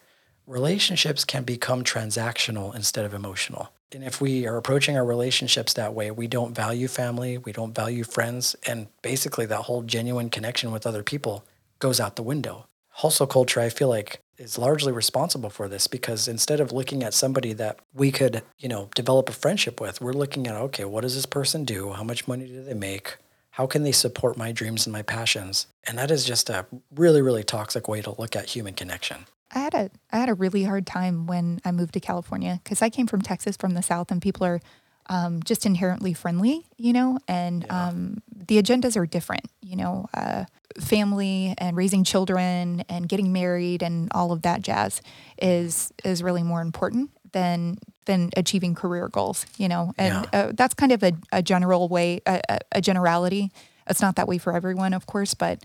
[0.47, 3.71] relationships can become transactional instead of emotional.
[3.93, 7.75] And if we are approaching our relationships that way, we don't value family, we don't
[7.75, 11.45] value friends, and basically that whole genuine connection with other people
[11.79, 12.67] goes out the window.
[12.89, 17.15] Hustle culture, I feel like, is largely responsible for this because instead of looking at
[17.15, 21.03] somebody that we could, you know, develop a friendship with, we're looking at, okay, what
[21.03, 21.93] does this person do?
[21.93, 23.17] How much money do they make?
[23.51, 25.67] How can they support my dreams and my passions?
[25.85, 29.27] And that is just a really, really toxic way to look at human connection.
[29.55, 32.83] I had a I had a really hard time when I moved to California because
[32.83, 34.61] I came from Texas from the south and people are
[35.07, 40.45] um, just inherently friendly, you know, and um, the agendas are different, you know, uh,
[40.81, 45.03] family and raising children and getting married and all of that jazz
[45.41, 47.77] is is really more important than
[48.07, 50.41] than achieving career goals, you know, and Yeah.
[50.49, 53.51] uh, that's kind of a, a general way, a- a generality.
[53.89, 55.63] It's not that way for everyone, of course, but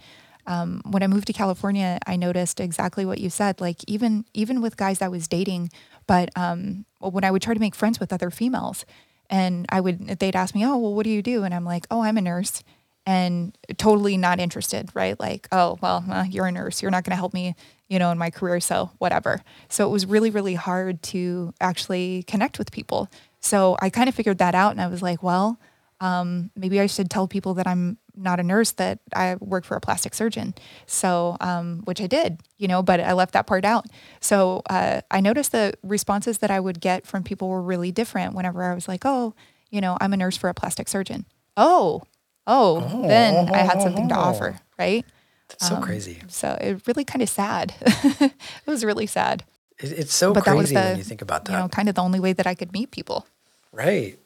[0.47, 3.61] um, when I moved to California, I noticed exactly what you said.
[3.61, 5.69] Like even even with guys I was dating,
[6.07, 8.85] but um, when I would try to make friends with other females,
[9.29, 11.85] and I would they'd ask me, "Oh, well, what do you do?" And I'm like,
[11.91, 12.63] "Oh, I'm a nurse,"
[13.05, 15.19] and totally not interested, right?
[15.19, 16.81] Like, "Oh, well, uh, you're a nurse.
[16.81, 17.55] You're not going to help me,
[17.89, 22.23] you know, in my career, so whatever." So it was really really hard to actually
[22.23, 23.09] connect with people.
[23.41, 25.59] So I kind of figured that out, and I was like, "Well."
[25.99, 29.77] Um, maybe I should tell people that I'm not a nurse, that I work for
[29.77, 30.55] a plastic surgeon.
[30.85, 33.85] So, um, which I did, you know, but I left that part out.
[34.19, 38.33] So uh, I noticed the responses that I would get from people were really different
[38.33, 39.35] whenever I was like, oh,
[39.69, 41.25] you know, I'm a nurse for a plastic surgeon.
[41.55, 42.03] Oh,
[42.45, 45.05] oh, then I had something to offer, right?
[45.49, 46.21] That's so crazy.
[46.27, 47.73] So it really kind of sad.
[47.81, 48.33] it
[48.65, 49.43] was really sad.
[49.79, 51.51] It, it's so But that was crazy the, when you think about that.
[51.53, 53.25] you know, kind of the only way that I could meet people.
[53.71, 54.17] Right,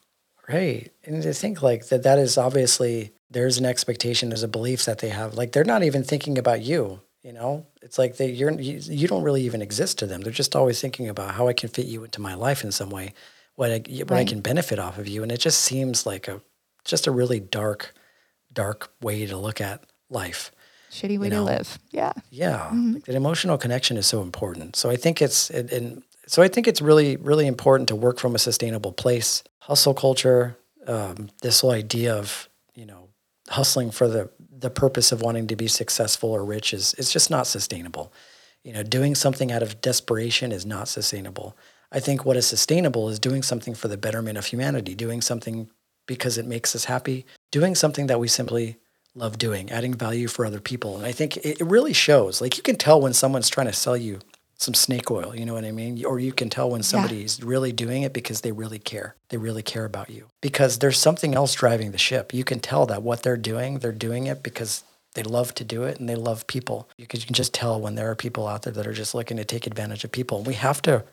[0.52, 0.92] right.
[1.04, 5.00] And to think like that, that is obviously there's an expectation, there's a belief that
[5.00, 5.36] they have.
[5.36, 7.02] Like they're not even thinking about you.
[7.24, 10.22] You know, it's like they you're you, you don't really even exist to them.
[10.22, 12.90] They're just always thinking about how I can fit you into my life in some
[12.90, 13.14] way,
[13.56, 15.22] what I what I can benefit off of you.
[15.22, 16.42] And it just seems like a
[16.84, 17.94] just a really dark,
[18.52, 20.52] dark way to look at life.
[20.90, 21.80] Shitty way know, to live.
[21.92, 22.14] Yeah.
[22.32, 22.94] Yeah, mm-hmm.
[22.94, 24.76] like that emotional connection is so important.
[24.76, 28.20] So I think it's and, and so I think it's really really important to work
[28.20, 29.44] from a sustainable place.
[29.60, 30.58] Hustle culture,
[30.88, 33.10] um, this whole idea of you know
[33.50, 37.30] hustling for the the purpose of wanting to be successful or rich is is just
[37.30, 38.14] not sustainable.
[38.64, 41.58] You know, doing something out of desperation is not sustainable.
[41.92, 45.70] I think what is sustainable is doing something for the betterment of humanity, doing something
[46.06, 48.78] because it makes us happy, doing something that we simply
[49.14, 50.96] love doing, adding value for other people.
[50.96, 52.40] And I think it, it really shows.
[52.40, 54.20] Like you can tell when someone's trying to sell you
[54.62, 56.06] some snake oil, you know what I mean?
[56.06, 59.16] Or you can tell when somebody's really doing it because they really care.
[59.30, 60.28] They really care about you.
[60.40, 62.34] Because there's something else driving the ship.
[62.34, 64.84] You can tell that what they're doing, they're doing it because
[65.16, 66.88] they love to do it and they love people.
[66.98, 69.16] You can, you can just tell when there are people out there that are just
[69.16, 70.44] looking to take advantage of people.
[70.44, 71.04] We have to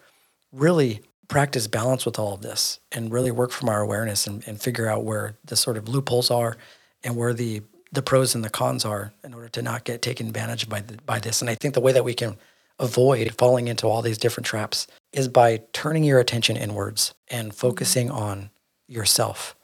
[0.53, 4.61] really practice balance with all of this and really work from our awareness and, and
[4.61, 6.57] figure out where the sort of loopholes are
[7.03, 10.27] and where the the pros and the cons are in order to not get taken
[10.27, 11.41] advantage of by the, by this.
[11.41, 12.37] And I think the way that we can
[12.79, 18.11] avoid falling into all these different traps is by turning your attention inwards and focusing
[18.11, 18.51] on
[18.87, 19.57] yourself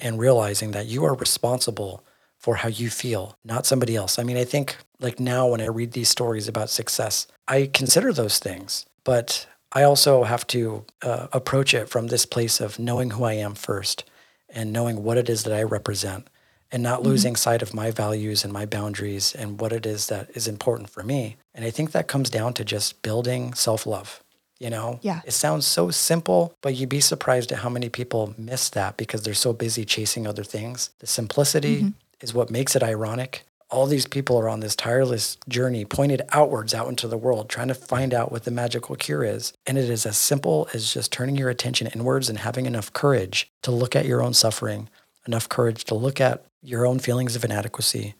[0.00, 2.04] and realizing that you are responsible
[2.38, 4.18] for how you feel, not somebody else.
[4.18, 8.12] I mean, I think like now when I read these stories about success, I consider
[8.12, 13.10] those things, but I also have to uh, approach it from this place of knowing
[13.10, 14.04] who I am first
[14.48, 16.28] and knowing what it is that I represent
[16.72, 17.08] and not mm-hmm.
[17.08, 20.88] losing sight of my values and my boundaries and what it is that is important
[20.90, 21.36] for me.
[21.54, 24.22] And I think that comes down to just building self love.
[24.58, 25.22] You know, Yeah.
[25.24, 29.22] it sounds so simple, but you'd be surprised at how many people miss that because
[29.22, 30.90] they're so busy chasing other things.
[31.00, 31.88] The simplicity mm-hmm.
[32.20, 33.44] is what makes it ironic.
[33.70, 37.68] All these people are on this tireless journey pointed outwards out into the world, trying
[37.68, 39.52] to find out what the magical cure is.
[39.66, 43.50] And it is as simple as just turning your attention inwards and having enough courage
[43.62, 44.88] to look at your own suffering,
[45.26, 48.14] enough courage to look at your own feelings of inadequacy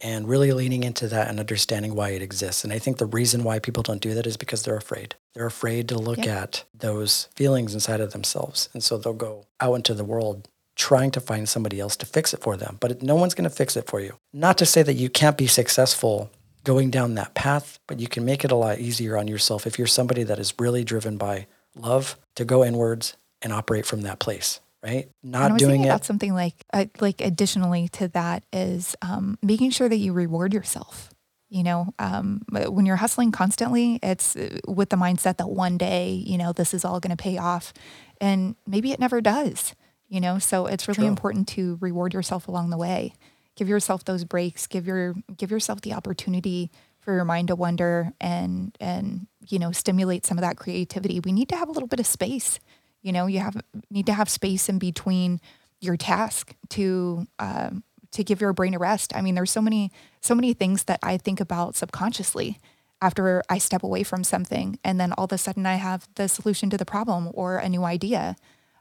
[0.00, 2.64] and really leaning into that and understanding why it exists.
[2.64, 5.14] And I think the reason why people don't do that is because they're afraid.
[5.34, 6.42] They're afraid to look Yeah.
[6.42, 8.68] at those feelings inside of themselves.
[8.74, 12.34] And so they'll go out into the world trying to find somebody else to fix
[12.34, 12.76] it for them.
[12.80, 14.14] But no one's going to fix it for you.
[14.32, 16.30] Not to say that you can't be successful
[16.64, 19.78] going down that path, but you can make it a lot easier on yourself if
[19.78, 21.46] you're somebody that is really driven by
[21.76, 25.08] love to go inwards and operate from that place, right?
[25.22, 25.86] And I Not was doing it.
[25.86, 30.54] about something like uh, like additionally to that is um, making sure that you reward
[30.54, 31.10] yourself.
[31.48, 36.10] You know, um, when you're hustling constantly, it's uh, with the mindset that one day,
[36.26, 37.72] you know, this is all going to pay off,
[38.20, 39.74] and maybe it never does.
[40.08, 41.06] You know, so it's really True.
[41.08, 43.14] important to reward yourself along the way.
[43.56, 44.66] Give yourself those breaks.
[44.66, 46.70] Give your give yourself the opportunity
[47.00, 51.20] for your mind to wander and and you know stimulate some of that creativity.
[51.20, 52.58] We need to have a little bit of space.
[53.04, 53.56] You know, you have
[53.90, 55.40] need to have space in between
[55.80, 59.14] your task to um, to give your brain a rest.
[59.14, 62.58] I mean, there's so many so many things that I think about subconsciously
[63.02, 66.28] after I step away from something, and then all of a sudden I have the
[66.28, 68.36] solution to the problem or a new idea,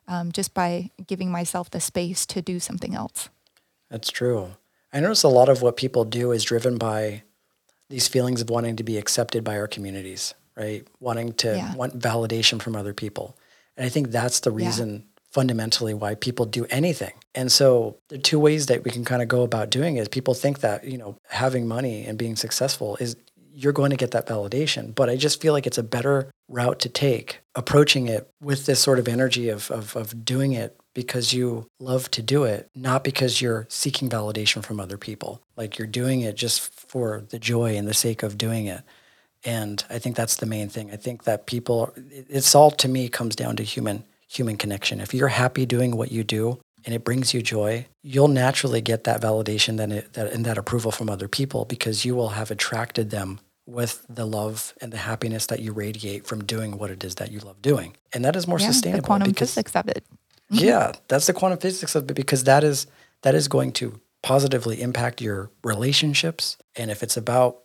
[0.07, 3.29] um, just by giving myself the space to do something else.
[3.89, 4.55] That's true.
[4.93, 7.23] I notice a lot of what people do is driven by
[7.89, 10.87] these feelings of wanting to be accepted by our communities, right?
[11.01, 11.75] Wanting to Yeah.
[11.75, 13.35] want validation from other people.
[13.77, 14.67] And I think that's the Yeah.
[14.67, 17.13] reason fundamentally why people do anything.
[17.33, 20.07] And so the two ways that we can kind of go about doing it is
[20.07, 23.15] people think that, you know, having money and being successful is
[23.55, 24.93] you're going to get that validation.
[24.93, 28.79] But I just feel like it's a better route to take, approaching it with this
[28.79, 33.03] sort of energy of, of, of doing it because you love to do it, not
[33.03, 35.41] because you're seeking validation from other people.
[35.57, 38.81] Like you're doing it just for the joy and the sake of doing it.
[39.45, 40.91] And I think that's the main thing.
[40.91, 44.99] I think that people, it's all to me comes down to human human connection.
[44.99, 49.03] If you're happy doing what you do and it brings you joy, you'll naturally get
[49.03, 52.49] that validation that, it, that and that approval from other people because you will have
[52.49, 57.03] attracted them with the love and the happiness that you radiate from doing what it
[57.03, 57.95] is that you love doing.
[58.11, 59.01] And that is more yeah, sustainable.
[59.01, 60.03] The quantum because, physics of it.
[60.49, 62.87] yeah, that's the quantum physics of it because that is
[63.21, 66.57] that is going to positively impact your relationships.
[66.75, 67.59] And if it's about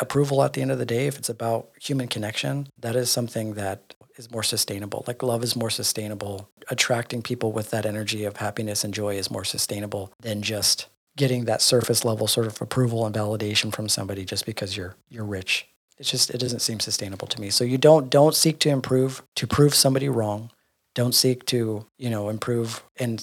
[0.00, 3.54] approval at the end of the day, if it's about human connection, that is something
[3.54, 5.04] that is more sustainable.
[5.06, 6.48] Like love is more sustainable.
[6.68, 11.44] Attracting people with that energy of happiness and joy is more sustainable than just getting
[11.44, 15.66] that surface level sort of approval and validation from somebody just because you're you're rich.
[15.98, 17.50] It's just it doesn't seem sustainable to me.
[17.50, 20.50] So you don't don't seek to improve to prove somebody wrong.
[20.94, 23.18] Don't seek to, you know, improve and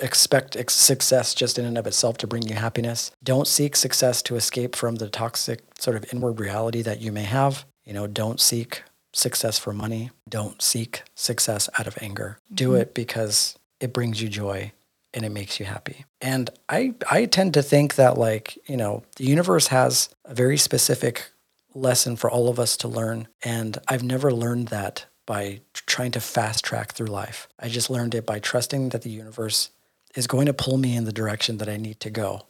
[0.00, 3.10] expect success just in and of itself to bring you happiness.
[3.22, 7.22] Don't seek success to escape from the toxic sort of inward reality that you may
[7.22, 7.64] have.
[7.84, 10.10] You know, don't seek success for money.
[10.28, 12.38] Don't seek success out of anger.
[12.46, 12.54] Mm-hmm.
[12.54, 14.72] Do it because it brings you joy
[15.12, 16.04] and it makes you happy.
[16.20, 20.58] And I I tend to think that like, you know, the universe has a very
[20.58, 21.30] specific
[21.74, 26.20] lesson for all of us to learn and I've never learned that by trying to
[26.20, 27.48] fast track through life.
[27.58, 29.70] I just learned it by trusting that the universe
[30.14, 32.46] is going to pull me in the direction that I need to go.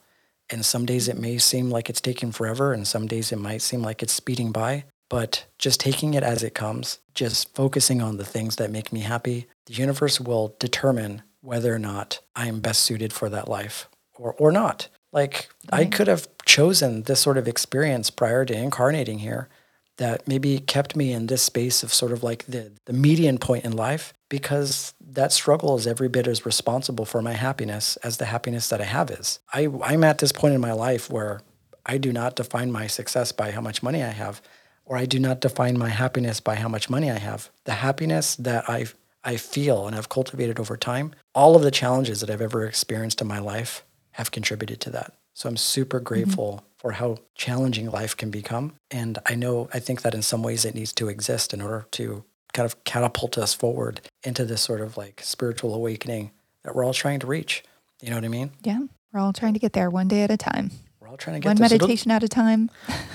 [0.49, 3.61] And some days it may seem like it's taking forever and some days it might
[3.61, 8.17] seem like it's speeding by, but just taking it as it comes, just focusing on
[8.17, 12.59] the things that make me happy, the universe will determine whether or not I am
[12.59, 14.89] best suited for that life or, or not.
[15.11, 15.81] Like right.
[15.81, 19.49] I could have chosen this sort of experience prior to incarnating here
[19.97, 23.65] that maybe kept me in this space of sort of like the, the median point
[23.65, 28.25] in life because that struggle is every bit as responsible for my happiness as the
[28.25, 29.39] happiness that I have is.
[29.53, 31.41] I, I'm at this point in my life where
[31.85, 34.41] I do not define my success by how much money I have
[34.85, 37.49] or I do not define my happiness by how much money I have.
[37.63, 38.85] The happiness that I
[39.25, 43.21] I feel and I've cultivated over time, all of the challenges that I've ever experienced
[43.21, 45.13] in my life have contributed to that.
[45.35, 46.05] So I'm super mm-hmm.
[46.05, 46.65] grateful mm-hmm.
[46.77, 48.73] for how challenging life can become.
[48.89, 51.85] And I know, I think that in some ways it needs to exist in order
[51.91, 52.23] to
[52.53, 56.31] kind of catapult us forward into this sort of like spiritual awakening
[56.63, 57.63] that we're all trying to reach.
[58.01, 58.51] You know what I mean?
[58.63, 58.79] Yeah.
[59.11, 60.71] We're all trying to get there one day at a time.
[60.99, 62.71] We're all trying to get one meditation at a time.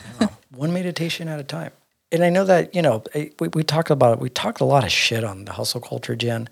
[0.54, 1.72] one meditation at a time.
[2.12, 4.20] And I know that, you know, we, we talked about it.
[4.20, 6.48] We talked a lot of shit on the hustle culture, Jen.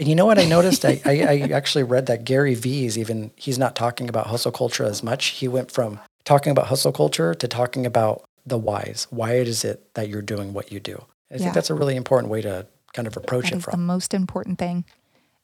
[0.00, 0.86] And you know what I noticed?
[0.86, 4.50] I, I, I, actually read that Gary Vee is even, he's not talking about hustle
[4.50, 5.26] culture as much.
[5.26, 9.06] He went from talking about hustle culture to talking about the whys.
[9.10, 11.04] Why is it that you're doing what you do?
[11.30, 11.38] I yeah.
[11.40, 13.72] think that's a really important way to kind of approach that it from.
[13.72, 14.86] the most important thing.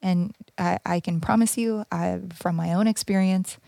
[0.01, 3.59] And I, I can promise you, I, from my own experience,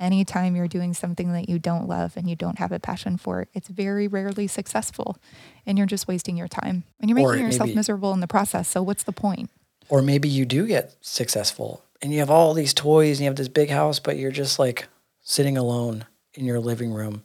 [0.00, 3.48] anytime you're doing something that you don't love and you don't have a passion for,
[3.52, 5.18] it's very rarely successful
[5.66, 8.66] and you're just wasting your time and you're making yourself maybe, miserable in the process.
[8.66, 9.50] So what's the point?
[9.88, 13.36] Or maybe you do get successful and you have all these toys and you have
[13.36, 14.88] this big house, but you're just like
[15.20, 17.22] sitting alone in your living room,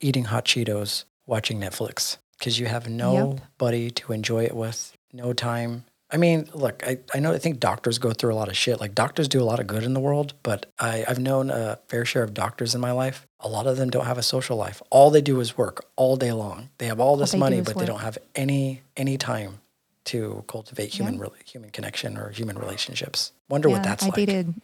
[0.00, 3.94] eating hot Cheetos, watching Netflix because you have nobody yep.
[3.94, 5.84] to enjoy it with, no time
[6.14, 8.80] I mean, look, I, I know I think doctors go through a lot of shit.
[8.80, 11.80] Like doctors do a lot of good in the world, but I, I've known a
[11.88, 13.26] fair share of doctors in my life.
[13.40, 14.80] A lot of them don't have a social life.
[14.90, 16.70] All they do is work all day long.
[16.78, 17.78] They have all this all money, but work.
[17.78, 19.60] they don't have any any time
[20.06, 21.26] to cultivate human yeah.
[21.44, 23.32] human connection or human relationships.
[23.48, 24.14] Wonder yeah, what that's I like.
[24.14, 24.54] Dated,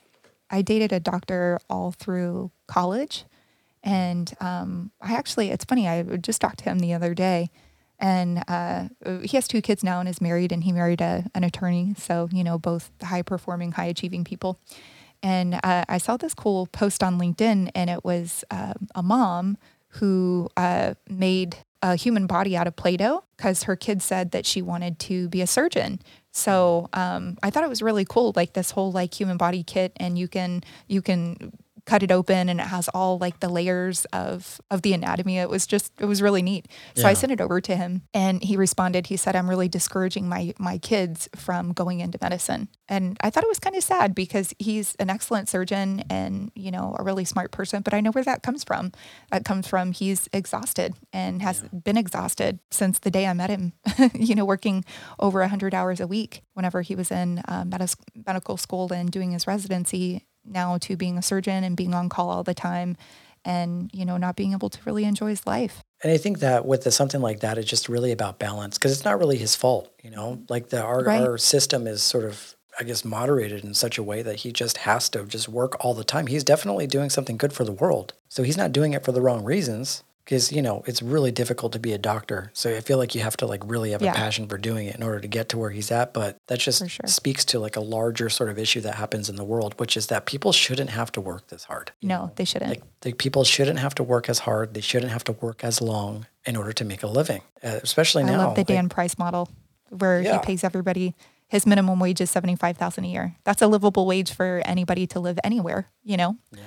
[0.50, 3.24] I dated a doctor all through college.
[3.82, 7.50] And um, I actually, it's funny, I just talked to him the other day
[8.00, 8.88] and uh,
[9.22, 12.28] he has two kids now and is married and he married a, an attorney so
[12.32, 14.58] you know both high performing high achieving people
[15.22, 19.56] and uh, i saw this cool post on linkedin and it was uh, a mom
[19.94, 24.60] who uh, made a human body out of play-doh because her kid said that she
[24.60, 26.00] wanted to be a surgeon.
[26.32, 29.92] So um, i thought it was really cool like this whole like human body kit
[29.96, 31.52] and you can you can
[31.90, 35.38] cut it open and it has all like the layers of of the anatomy.
[35.38, 36.68] It was just it was really neat.
[36.94, 39.08] So I sent it over to him and he responded.
[39.08, 43.44] He said, "I'm really discouraging my my kids from going into medicine." And I thought
[43.44, 47.24] it was kind of sad because he's an excellent surgeon and, you know, a really
[47.24, 48.90] smart person, but I know where that comes from.
[49.30, 53.74] That comes from he's exhausted and has been exhausted since the day I met him,
[54.14, 54.84] you know, working
[55.20, 57.64] over 100 hours a week whenever he was in uh,
[58.26, 62.30] medical school and doing his residency, now to being a surgeon and being on call
[62.30, 62.96] all the time
[63.44, 65.82] and, you know, not being able to really enjoy his life.
[66.02, 68.92] And I think that with the, something like that, it's just really about balance because
[68.92, 70.42] it's not really his fault, you know.
[70.48, 71.22] Like the our, Right.
[71.22, 74.78] our system is sort of, I guess, moderated in such a way that he just
[74.78, 76.26] has to just work all the time.
[76.26, 79.20] He's definitely doing something good for the world, so he's not doing it for the
[79.22, 80.02] wrong reasons.
[80.24, 83.20] Because you know it's really difficult to be a doctor, so I feel like you
[83.22, 84.12] have to like really have Yeah.
[84.12, 86.12] a passion for doing it in order to get to where he's at.
[86.14, 87.06] But that just sure.
[87.06, 90.06] speaks to like a larger sort of issue that happens in the world, which is
[90.06, 91.92] that people shouldn't have to work this hard.
[92.02, 92.32] No, know?
[92.36, 92.70] they shouldn't.
[92.70, 94.74] Like, like people shouldn't have to work as hard.
[94.74, 98.22] They shouldn't have to work as long in order to make a living, uh, especially
[98.22, 98.38] I now.
[98.38, 99.48] love the like- Dan Price model
[99.88, 100.38] where Yeah.
[100.38, 101.14] he pays everybody
[101.48, 103.34] his minimum wage is 75,000 a year.
[103.42, 106.36] That's a livable wage for anybody to live anywhere, you know?
[106.52, 106.60] yeah,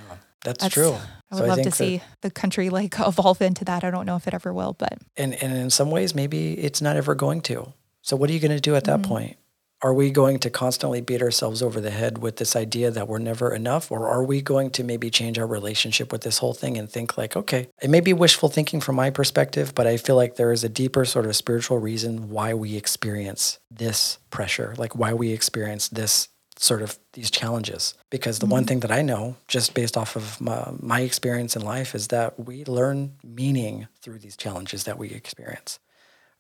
[0.44, 0.94] that's, That's- true.
[1.32, 3.84] I So would love to think that- see the country like evolve into that.
[3.84, 6.82] I don't know if it ever will, but and and in some ways, maybe it's
[6.82, 7.74] not ever going to.
[8.02, 9.10] So what are you going to do at that Mm-hmm.
[9.12, 9.38] point?
[9.82, 13.18] Are we going to constantly beat ourselves over the head with this idea that we're
[13.20, 13.92] never enough?
[13.92, 17.18] Or are we going to maybe change our relationship with this whole thing and think
[17.18, 20.54] like, okay, it may be wishful thinking from my perspective, but I feel like there
[20.54, 25.32] is a deeper sort of spiritual reason why we experience this pressure, like why we
[25.34, 27.94] experience this sort of these challenges.
[28.10, 28.68] Because the one mm-hmm.
[28.68, 32.40] thing that I know, just based off of my, my experience in life, is that
[32.40, 35.80] we learn meaning through these challenges that we experience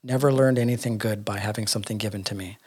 [0.03, 2.57] never learned anything good by having something given to me.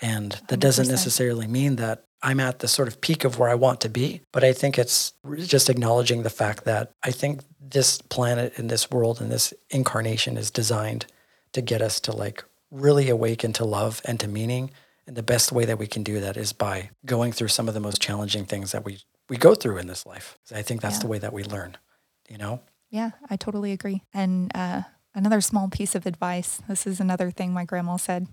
[0.00, 3.54] And that doesn't necessarily mean that I'm at the sort of peak of where I
[3.54, 5.12] want to be, but I think it's
[5.44, 10.36] just acknowledging the fact that I think this planet and this world and this incarnation
[10.36, 11.06] is designed
[11.52, 14.70] to get us to like really awaken to love and to meaning.
[15.06, 17.74] And the best way that we can do that is by going through some of
[17.74, 20.38] the most challenging things that we, we go through in this life.
[20.54, 21.00] I think that's Yeah.
[21.02, 21.76] the way that we learn,
[22.28, 22.60] you know?
[22.90, 24.02] yeah, I totally agree.
[24.14, 24.82] And uh,
[25.14, 28.28] another small piece of advice this is another thing my grandma said.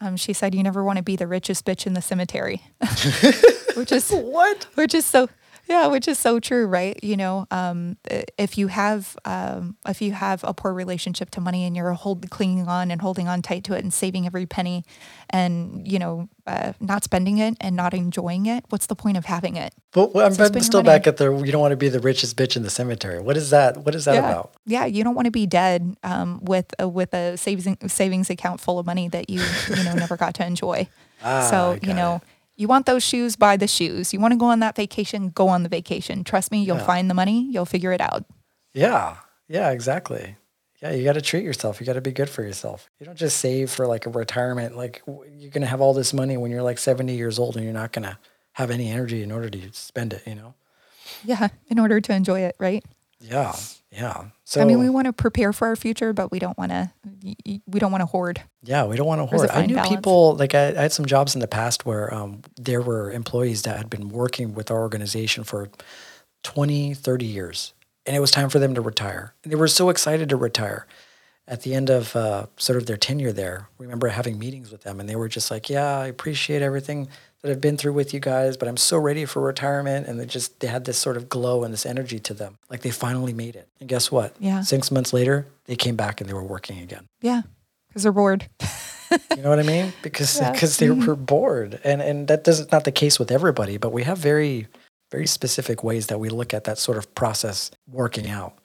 [0.00, 2.62] Um, she said, You never want to be the richest bitch in the cemetery,
[3.74, 4.66] which is What?
[4.74, 5.28] which is so
[5.68, 7.96] yeah which is so true right you know um,
[8.38, 12.28] if you have um, if you have a poor relationship to money and you're hold,
[12.30, 14.84] clinging on and holding on tight to it and saving every penny
[15.30, 19.24] and you know uh, not spending it and not enjoying it what's the point of
[19.24, 21.88] having it But well, I'm So still back at the you don't want to be
[21.88, 23.20] the richest bitch in the cemetery.
[23.20, 23.78] What is that?
[23.78, 24.52] What is that yeah about?
[24.66, 28.60] yeah you don't want to be dead um, with a, with a savings savings account
[28.60, 29.40] full of money that you
[29.70, 30.86] you know never got to enjoy
[31.26, 32.22] Ah, so you know it.
[32.56, 35.48] You want those shoes buy the shoes you want to go on that vacation go
[35.48, 36.86] on the vacation trust me you'll Yeah.
[36.86, 38.24] find the money you'll figure it out
[38.72, 39.16] Yeah,
[39.48, 40.36] yeah, exactly.
[40.82, 41.80] Yeah, you got to treat yourself.
[41.80, 42.90] You got to be good for yourself.
[42.98, 44.76] You don't just save for like a retirement.
[44.76, 45.02] Like
[45.38, 47.92] you're gonna have all this money when you're like 70 years old, and you're not
[47.92, 48.18] gonna
[48.52, 50.22] have any energy in order to spend it.
[50.26, 50.54] You know?
[51.24, 52.84] Yeah, in order to enjoy it, right?
[53.20, 53.54] Yeah,
[53.94, 54.24] yeah.
[54.44, 56.90] So I mean, we want to prepare for our future, but we don't want to.
[57.66, 58.42] We don't want to hoard.
[58.62, 59.50] Yeah, we don't want to hoard.
[59.50, 59.94] I knew balance.
[59.94, 63.62] people like I, I had some jobs in the past where um, there were employees
[63.62, 65.68] that had been working with our organization for
[66.42, 67.72] 20, 30 years,
[68.04, 69.34] and it was time for them to retire.
[69.44, 70.86] And they were so excited to retire.
[71.46, 74.82] At the end of uh, sort of their tenure there, I remember having meetings with
[74.82, 77.08] them, and they were just like, "Yeah, I appreciate everything
[77.44, 80.24] that I've been through with you guys, but I'm so ready for retirement." And they
[80.24, 83.34] just they had this sort of glow and this energy to them, like they finally
[83.34, 83.68] made it.
[83.80, 84.34] And guess what?
[84.40, 84.62] Yeah.
[84.62, 87.06] Six months later, they came back and they were working again.
[87.20, 87.42] Yeah,
[87.88, 88.48] because they're bored.
[89.36, 89.92] You know what I mean?
[90.02, 90.52] Because Yeah.
[90.52, 91.06] because they mm-hmm.
[91.06, 94.66] were bored, and and that doesn't not the case with everybody, but we have very
[95.10, 98.58] very specific ways that we look at that sort of process working out.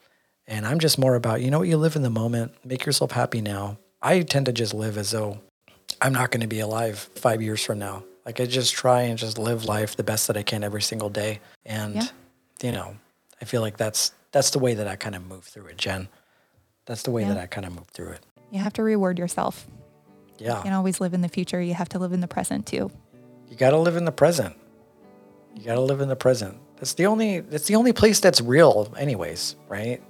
[0.48, 3.12] And I'm just more about you know what you live in the moment, make yourself
[3.12, 3.78] happy now.
[4.02, 5.40] I tend to just live as though
[6.00, 8.04] I'm not going to be alive five years from now.
[8.26, 11.08] Like I just try and just live life the best that I can every single
[11.08, 12.06] day, and Yeah.
[12.62, 12.96] you know,
[13.40, 16.08] I feel like that's that's the way that I kind of move through it, Jen.
[16.86, 17.28] That's the way Yeah.
[17.34, 18.20] that I kind of move through it.
[18.50, 19.66] You have to reward yourself.
[20.38, 20.56] Yeah.
[20.58, 21.60] You can always live in the future.
[21.60, 22.90] You have to live in the present too.
[23.48, 24.56] You got to live in the present.
[25.56, 26.58] You got to live in the present.
[26.76, 30.00] That's the only that's the only place that's real anyways, right?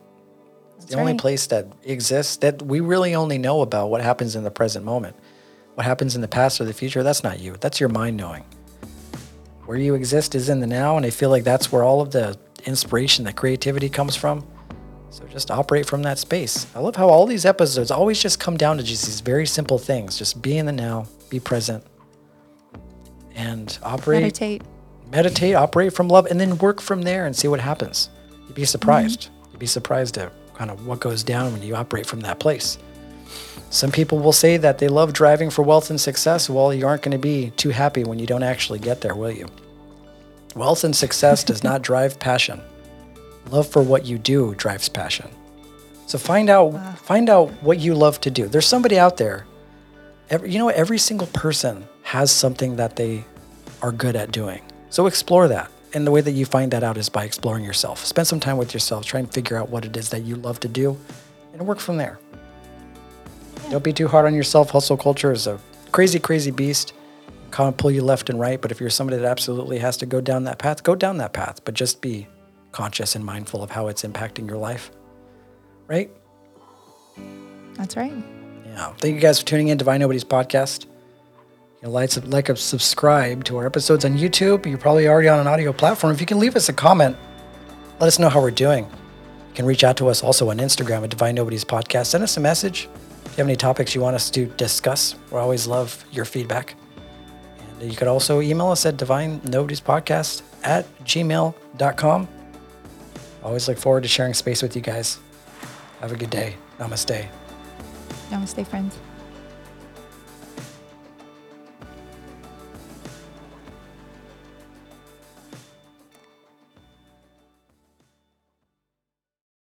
[0.77, 4.37] It's the That's only place that exists that we really only know about what happens
[4.37, 5.17] in the present moment.
[5.81, 7.57] What happens in the past or the future, that's not you.
[7.59, 8.45] That's your mind knowing.
[9.65, 12.11] Where you exist is in the now and I feel like that's where all of
[12.11, 14.47] the inspiration, the creativity comes from.
[15.09, 16.67] So just operate from that space.
[16.75, 19.79] I love how all these episodes always just come down to just these very simple
[19.79, 20.19] things.
[20.19, 21.83] Just be in the now, be present,
[23.35, 24.63] and operate Meditate.
[25.11, 28.11] meditate, operate from love, and then work from there and see what happens.
[28.47, 29.31] You'd be surprised.
[29.31, 29.53] Mm-hmm.
[29.53, 32.77] You'd be surprised at kind of what goes down when you operate from that place.
[33.71, 36.51] Some people will say that they love driving for wealth and success.
[36.51, 39.31] Well, you aren't going to be too happy when you don't actually get there, will
[39.31, 39.47] you?
[40.57, 42.61] Wealth and success does not drive passion.
[43.51, 45.31] Love for what you do drives passion.
[46.07, 48.49] So find out find out what you love to do.
[48.49, 49.47] There's somebody out there.
[50.29, 53.25] Every, you know, every single person has something that they
[53.83, 54.63] are good at doing.
[54.91, 55.71] So explore that.
[55.95, 58.05] And the way that you find that out is by exploring yourself.
[58.05, 59.05] Spend some time with yourself.
[59.05, 60.99] Try and figure out what it is that you love to do
[61.53, 62.19] and work from there.
[63.71, 64.71] Don't be too hard on yourself.
[64.71, 65.61] Hustle culture is a
[65.93, 66.93] crazy, crazy beast.
[67.53, 68.61] Kind of pull you left and right.
[68.61, 71.33] But if you're somebody that absolutely has to go down that path, go down that
[71.33, 71.65] path.
[71.65, 72.27] But just be
[72.73, 74.91] conscious and mindful of how it's impacting your life.
[75.87, 76.11] Right?
[77.75, 78.13] That's right.
[78.67, 78.93] Yeah.
[78.99, 80.87] Thank you guys for tuning in to Divine Nobody's podcast.
[81.81, 84.67] You know, like, like, and subscribe to our episodes on YouTube.
[84.67, 86.13] You're probably already on an audio platform.
[86.13, 87.17] If you can leave us a comment,
[88.01, 88.85] let us know how we're doing.
[88.85, 92.07] You can reach out to us also on Instagram at Divine Nobody's Podcast.
[92.07, 92.89] Send us a message.
[93.25, 96.75] If you have any topics you want us to discuss, we always love your feedback.
[97.81, 102.29] And you could also email us at Divine Nobody's Podcast at gmail.com.
[103.43, 105.19] Always look forward to sharing space with you guys.
[106.01, 106.57] Have a good day.
[106.79, 107.29] Namaste.
[108.31, 108.99] Namaste, friends.